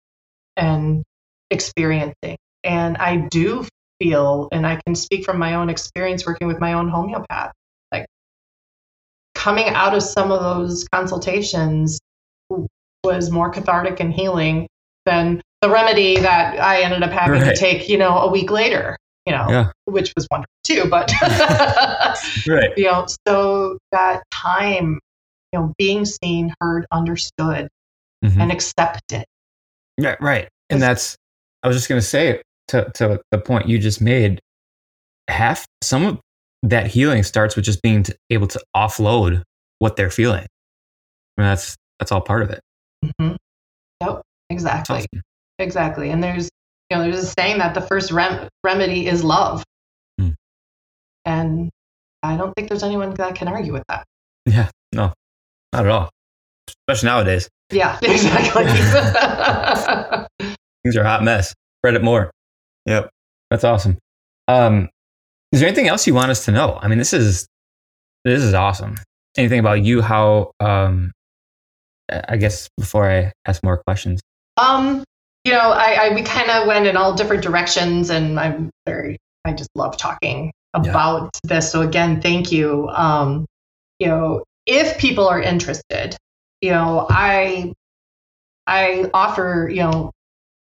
[0.57, 1.03] and
[1.49, 3.65] experiencing and i do
[3.99, 7.51] feel and i can speak from my own experience working with my own homeopath
[7.91, 8.05] like
[9.35, 11.99] coming out of some of those consultations
[13.03, 14.67] was more cathartic and healing
[15.05, 17.55] than the remedy that I ended up having Right.
[17.55, 19.71] to take, you know, a week later, you know, Yeah.
[19.85, 20.85] which was wonderful too.
[20.89, 21.11] But,
[22.47, 22.69] Right.
[22.77, 24.99] you know, so that time,
[25.53, 27.67] you know, being seen, heard, understood,
[28.23, 28.39] Mhm.
[28.39, 29.25] and accepted.
[29.97, 30.47] Yeah, right.
[30.69, 31.15] And that's
[31.63, 34.39] I was just gonna say to to the point you just made,
[35.27, 36.19] half some of
[36.63, 39.43] that healing starts with just being t- able to offload
[39.79, 40.45] what they're feeling.
[41.37, 42.61] I mean, that's that's all part of it.
[43.19, 43.33] hmm
[44.01, 44.95] Yep, exactly.
[44.97, 45.21] awesome.
[45.59, 46.09] Exactly.
[46.09, 46.49] And there's,
[46.89, 49.63] you know, there's a saying that the first rem- remedy is love.
[50.19, 50.29] Hmm.
[51.25, 51.69] And
[52.23, 54.05] I don't think there's anyone that can argue with that.
[54.47, 55.13] Yeah, no,
[55.73, 56.09] not at all.
[56.87, 58.65] Especially nowadays, Yeah, exactly.
[60.83, 61.53] things are a hot mess.
[61.79, 62.31] Spread it more.
[62.85, 63.09] Yep,
[63.49, 63.97] that's awesome.
[64.47, 64.89] Um,
[65.51, 66.77] is there anything else you want us to know?
[66.81, 67.47] I mean, this is
[68.25, 68.95] this is awesome.
[69.37, 70.01] Anything about you?
[70.01, 70.51] How?
[70.59, 71.11] Um,
[72.11, 74.19] I guess before I ask more questions.
[74.57, 75.03] um,
[75.45, 79.17] you know, I, I we kind of went in all different directions, and I'm very,
[79.45, 80.51] I just love talking
[80.83, 80.89] Yeah.
[80.91, 81.71] about this.
[81.71, 82.87] So again, thank you.
[82.89, 83.45] Um,
[83.99, 86.15] you know, if people are interested,
[86.61, 87.73] you know, I
[88.65, 90.11] I offer you know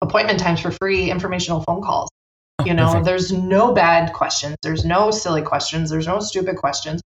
[0.02, 2.10] appointment times for free informational phone calls.
[2.58, 3.06] Oh, You know, perfect.
[3.06, 4.56] there's no bad questions.
[4.62, 5.90] There's no silly questions.
[5.90, 7.00] There's no stupid questions.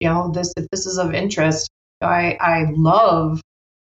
[0.00, 1.68] You know, this if this is of interest,
[2.00, 3.40] I I love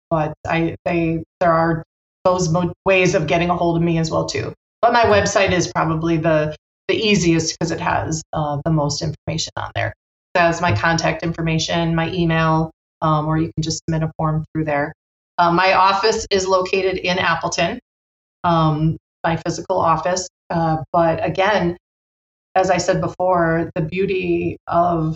[0.10, 1.84] but I they there are
[2.26, 4.54] those mo- ways of getting a hold of me as well too.
[4.82, 6.56] But my website is probably the
[6.88, 9.94] the easiest because it has uh, the most information on there.
[10.36, 12.72] It has my contact information, my email,
[13.02, 14.94] um, or you can just submit a form through there.
[15.40, 17.80] Uh, my office is located in Appleton,
[18.44, 20.28] um, my physical office.
[20.50, 21.78] Uh, but again,
[22.56, 25.16] as I said before, the beauty of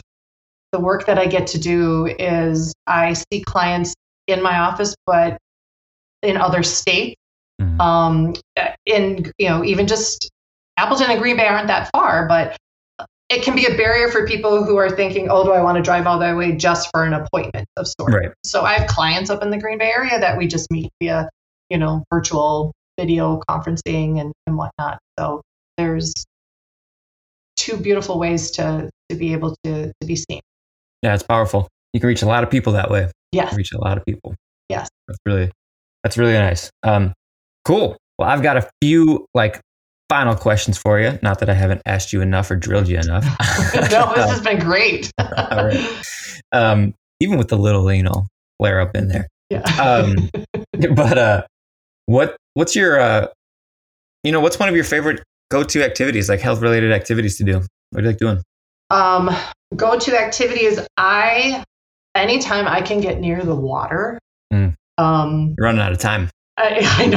[0.71, 3.93] the work that I get to do is I see clients
[4.27, 5.37] in my office, but
[6.21, 7.19] in other states.
[7.61, 7.81] Mhm.
[7.81, 8.33] Um,
[8.85, 10.29] in you know, even just
[10.77, 12.55] Appleton and Green Bay aren't that far, but
[13.33, 15.83] it can be a barrier for people who are thinking, "Oh, do I want to
[15.83, 18.29] drive all that way just for an appointment of sorts?" Right.
[18.45, 21.29] So I have clients up in the Green Bay area that we just meet via,
[21.69, 24.99] you know, virtual video conferencing and, and whatnot.
[25.19, 25.41] So
[25.77, 26.13] there's
[27.57, 30.41] two beautiful ways to to be able to to be seen.
[31.01, 31.67] Yeah, it's powerful.
[31.93, 33.11] You can reach a lot of people that way.
[33.31, 33.55] Yes.
[33.55, 34.35] Reach a lot of people.
[34.69, 34.89] Yes.
[35.07, 35.51] That's really
[36.03, 36.69] that's really nice.
[36.83, 37.13] Um,
[37.65, 37.97] cool.
[38.17, 39.59] Well, I've got a few like
[40.13, 41.17] final questions for you.
[41.23, 43.23] Not that I haven't asked you enough or drilled you enough.
[43.91, 45.11] no, this has been great.
[45.19, 46.03] All right.
[46.51, 48.27] um, even with the little, you know,
[48.59, 49.27] flare up in there.
[49.49, 49.63] yeah.
[49.81, 50.29] Um,
[50.95, 51.43] but uh,
[52.05, 53.25] what what's your uh,
[54.23, 57.43] you know, what's one of your favorite go to activities, like health related activities to
[57.43, 57.63] do?
[57.89, 58.43] What do you like doing?
[58.91, 59.31] Um,
[59.75, 60.79] go to activities.
[60.95, 61.63] I
[62.13, 64.19] anytime I can get near the water.
[64.53, 64.75] Mm.
[64.99, 66.29] Um, You're running out of time.
[66.55, 67.07] I, I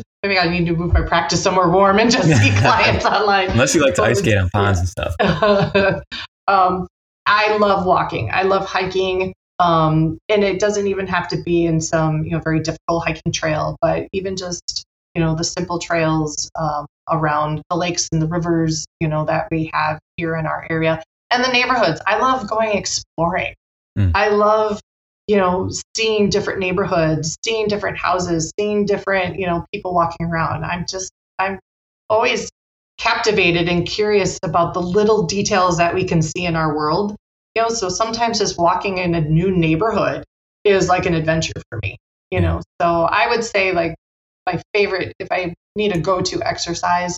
[0.24, 3.50] Maybe I need to move my practice somewhere warm and just see clients online.
[3.50, 5.14] Unless you like to ice skate on ponds and stuff.
[6.48, 6.86] um,
[7.26, 8.30] I love walking.
[8.32, 9.34] I love hiking.
[9.58, 13.32] Um, and it doesn't even have to be in some, you know, very difficult hiking
[13.32, 18.26] trail, but even just, you know, the simple trails um, around the lakes and the
[18.26, 22.00] rivers, you know, that we have here in our area and the neighborhoods.
[22.06, 23.54] I love going exploring.
[23.98, 24.12] Mm.
[24.14, 24.80] I love,
[25.26, 30.64] you know, seeing different neighborhoods, seeing different houses, seeing different, you know, people walking around.
[30.64, 31.58] I'm just, I'm
[32.10, 32.50] always
[32.98, 37.16] captivated and curious about the little details that we can see in our world.
[37.54, 40.24] You know, so sometimes just walking in a new neighborhood
[40.64, 41.96] is like an adventure for me.
[42.30, 43.94] You know, so I would say like
[44.44, 47.16] my favorite if I need a go-to exercise,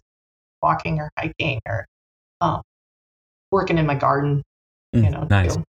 [0.62, 1.86] walking or hiking or
[2.40, 2.60] um,
[3.50, 4.42] working in my garden.
[4.94, 5.56] Mm, You know, nice.
[5.56, 5.64] too.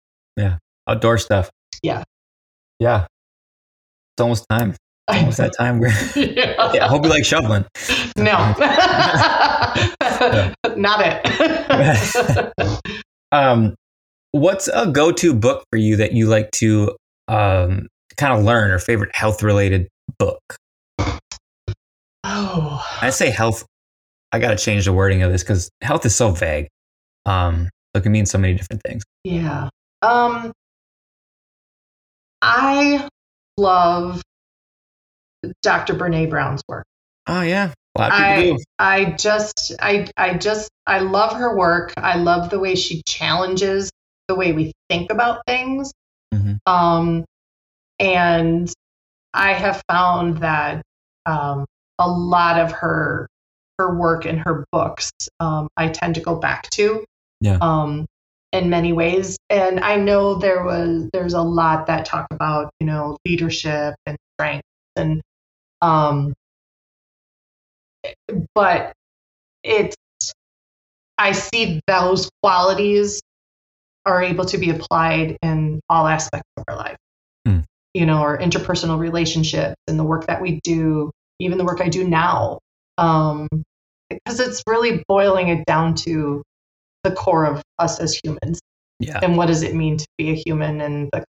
[0.88, 1.50] Outdoor stuff.
[1.82, 2.04] Yeah.
[2.80, 3.06] Yeah.
[4.16, 4.76] It's almost time.
[5.08, 5.80] It's almost that time.
[5.80, 6.72] Where, yeah.
[6.74, 7.64] yeah, I hope you like shoveling.
[8.18, 8.56] No,
[10.76, 12.92] not it.
[13.32, 13.76] Um,
[14.32, 16.96] what's a go-to book for you that you like to
[17.28, 20.42] um, kind of learn or favorite health related book?
[22.24, 23.64] oh, I say health.
[24.32, 26.68] I got to change the wording of this because health is so vague.
[27.28, 29.04] Um, it can mean so many different things.
[29.24, 29.70] yeah.
[30.02, 30.52] Um,
[32.42, 33.08] I
[33.58, 34.22] love
[35.62, 35.94] Dr.
[35.94, 36.86] Brene Brown's work.
[37.28, 38.58] Oh yeah, a lot of I do.
[38.78, 41.94] I just I I just I love her work.
[41.98, 43.92] I love the way she challenges
[44.28, 45.92] the way we think about things.
[46.34, 46.58] Mhm.
[46.66, 47.26] Um,
[48.00, 48.72] and
[49.34, 50.82] I have found that
[51.26, 51.66] um,
[52.00, 53.28] a lot of her
[53.80, 57.04] her work and her books um, I tend to go back to.
[57.42, 57.58] Yeah.
[57.62, 58.06] Um,
[58.56, 62.88] in many ways, and I know there was there's a lot that talk about you
[62.88, 64.64] know leadership and strength
[64.95, 65.22] and
[65.82, 66.34] um,
[68.53, 68.93] but
[69.64, 69.95] it's
[71.18, 73.22] I see those qualities
[74.06, 76.97] are able to be applied in all aspects of our life.
[77.45, 77.60] Hmm.
[77.93, 81.89] You know, our interpersonal relationships and the work that we do, even the work I
[81.89, 82.60] do now.
[82.97, 83.47] Um,
[84.10, 86.43] because it's really boiling it down to
[87.06, 88.60] the core of us as humans
[88.99, 91.24] Yeah, and what does it mean to be a human and the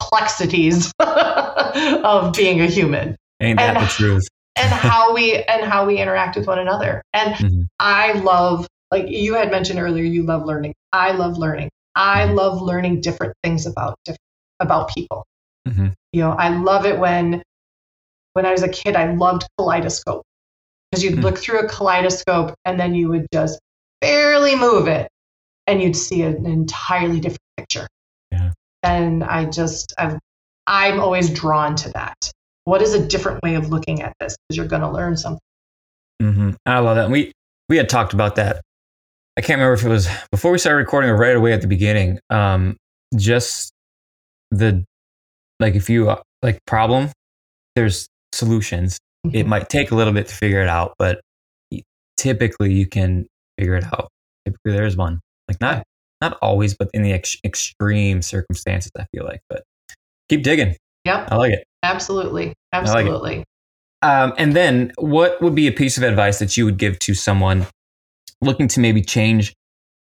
[0.00, 4.24] complexities of being a human ain't that and- the truth?
[4.56, 7.00] and how we and how we interact with one another.
[7.14, 7.66] And Mhm.
[7.80, 10.74] I love, like you had mentioned earlier, you love learning.
[10.92, 11.70] I love learning.
[11.94, 12.34] I Mhm.
[12.34, 14.18] love learning different things about diff-
[14.60, 15.24] about people.
[15.66, 15.94] Mhm.
[16.12, 17.42] You know, I love it when
[18.34, 20.22] when I was a kid, I loved kaleidoscope
[20.90, 21.22] because you'd Mm.
[21.22, 23.58] look through a kaleidoscope and then you would just
[24.02, 25.08] barely move it
[25.66, 27.86] and you'd see an entirely different picture.
[28.30, 28.52] Yeah.
[28.82, 30.18] And I just, I've,
[30.66, 32.30] I'm always drawn to that.
[32.64, 34.36] What is a different way of looking at this?
[34.36, 35.40] Because you're going to learn something.
[36.20, 36.50] Mm-hmm.
[36.66, 37.10] I love that.
[37.10, 37.32] We
[37.68, 38.60] we had talked about that.
[39.36, 41.66] I can't remember if it was before we started recording or right away at the
[41.66, 42.20] beginning.
[42.30, 42.76] Um,
[43.16, 43.72] just
[44.50, 44.84] the
[45.58, 47.10] like if you uh, like problem,
[47.74, 48.98] there's solutions.
[49.32, 51.20] It might take a little bit to figure it out, but
[52.16, 53.26] typically you can
[53.62, 54.08] figure it out.
[54.44, 55.20] Typically there is one.
[55.48, 55.84] Like not
[56.20, 59.40] not always, but in the ex- extreme circumstances, I feel like.
[59.48, 59.62] But
[60.28, 60.76] keep digging.
[61.04, 61.28] Yep.
[61.30, 61.64] I like it.
[61.82, 62.54] Absolutely.
[62.72, 63.38] Absolutely.
[63.38, 63.44] Like
[64.02, 67.14] um, and then, what would be a piece of advice that you would give to
[67.14, 67.66] someone
[68.40, 69.54] looking to maybe change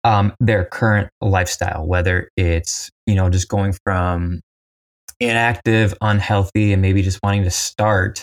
[0.05, 4.41] um, their current lifestyle, whether it's you know just going from
[5.19, 8.23] inactive, unhealthy, and maybe just wanting to start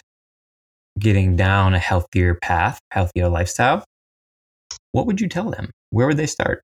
[0.98, 3.84] getting down a healthier path, healthier lifestyle?
[4.98, 5.70] What would you tell them?
[5.92, 6.64] Where would they start?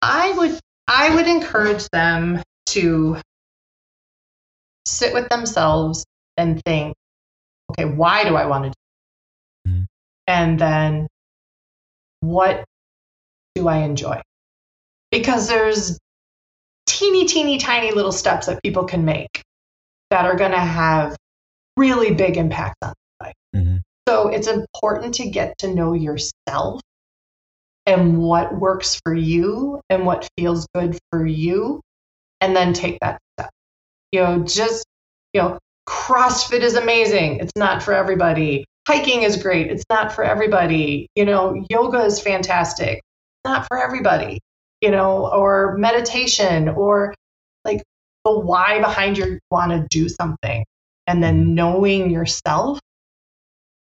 [0.00, 0.58] I would
[0.88, 3.18] I would encourage them to
[4.86, 6.06] sit with themselves
[6.38, 6.94] and think,
[7.72, 9.70] okay, why do I want to do?
[9.70, 9.82] Mm-hmm.
[10.28, 11.08] And then
[12.20, 12.64] what
[13.54, 14.22] do I enjoy?
[15.10, 15.98] Because there's
[16.86, 19.42] teeny, teeny, tiny little steps that people can make
[20.08, 21.18] that are going to have
[21.76, 23.34] really big impacts on life.
[23.54, 23.76] Mm-hmm.
[24.08, 26.80] So it's important to get to know yourself
[27.86, 31.80] and what works for you and what feels good for you,
[32.40, 33.50] and then take that step.
[34.12, 34.84] You know, just,
[35.32, 35.58] you know,
[35.88, 37.40] CrossFit is amazing.
[37.40, 38.64] It's not for everybody.
[38.86, 39.70] Hiking is great.
[39.70, 41.08] It's not for everybody.
[41.14, 42.96] You know, yoga is fantastic.
[42.98, 44.40] It's not for everybody.
[44.80, 47.14] You know, or meditation or
[47.64, 47.82] like
[48.24, 50.64] the why behind your want to do something
[51.06, 52.78] and then knowing yourself.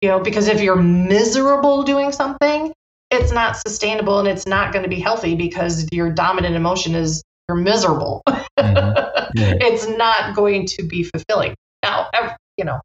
[0.01, 2.73] You know, because if you're miserable doing something,
[3.11, 7.23] it's not sustainable and it's not going to be healthy because your dominant emotion is
[7.47, 8.21] you're miserable.
[8.59, 9.37] Mm-hmm.
[9.39, 9.53] Yeah.
[9.61, 11.55] it's not going to be fulfilling.
[11.81, 12.09] Now,
[12.57, 12.81] you know,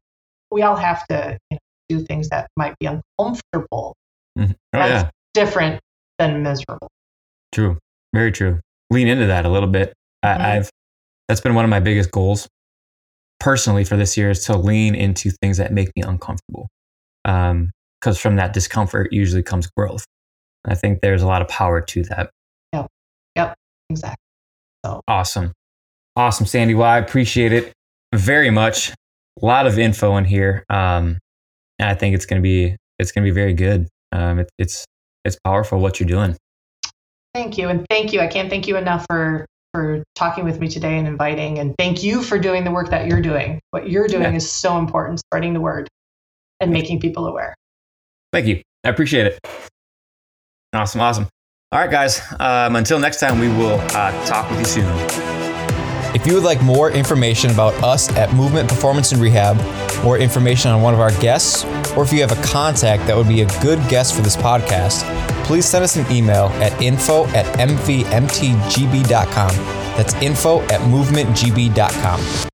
[0.51, 1.59] we all have to you know,
[1.89, 3.93] do things that might be uncomfortable.
[4.39, 4.51] Mm-hmm.
[4.51, 5.09] Oh, That's yeah.
[5.33, 5.81] different
[6.17, 6.87] than miserable.
[7.51, 7.77] True.
[8.13, 8.61] Very true.
[8.89, 9.93] Lean into that a little bit.
[10.23, 10.41] Mm-hmm.
[10.41, 10.69] I, I've
[11.27, 12.47] that's been one of my biggest goals
[13.41, 16.69] personally for this year is to lean into things that make me uncomfortable.
[17.25, 20.05] Um, because from that discomfort usually comes growth.
[20.67, 22.29] I think there's a lot of power to that.
[22.73, 22.87] Yep.
[23.35, 23.55] Yep.
[23.89, 24.23] Exactly.
[24.85, 25.51] So awesome.
[26.15, 26.75] Awesome, Sandy.
[26.75, 27.73] Well, I appreciate it
[28.13, 28.89] very much.
[29.41, 30.63] A lot of info in here.
[30.69, 31.19] Um,
[31.77, 33.89] and I think it's going to be, it's to be very good.
[34.11, 34.85] Um, it, it's,
[35.25, 36.37] it's powerful what you're doing.
[37.33, 37.67] Thank you.
[37.67, 38.21] And thank you.
[38.21, 41.59] I can't thank you enough for, for talking with me today and inviting.
[41.59, 43.59] And thank you for doing the work that you're doing.
[43.71, 44.37] What you're doing yeah.
[44.37, 45.89] is so important, spreading the word
[46.61, 47.53] and making people aware.
[48.31, 48.61] Thank you.
[48.85, 49.39] I appreciate it.
[50.75, 51.27] Awesome, awesome.
[51.71, 52.21] All right, guys.
[52.39, 54.85] Um, until next time, we will uh, talk with you soon.
[56.15, 59.57] If you would like more information about us at Movement Performance and Rehab,
[60.03, 61.65] more information on one of our guests,
[61.97, 65.03] or if you have a contact that would be a good guest for this podcast,
[65.43, 69.49] please send us an email at info at mvmtgb.com.
[69.97, 72.49] That's info at movementgb.com.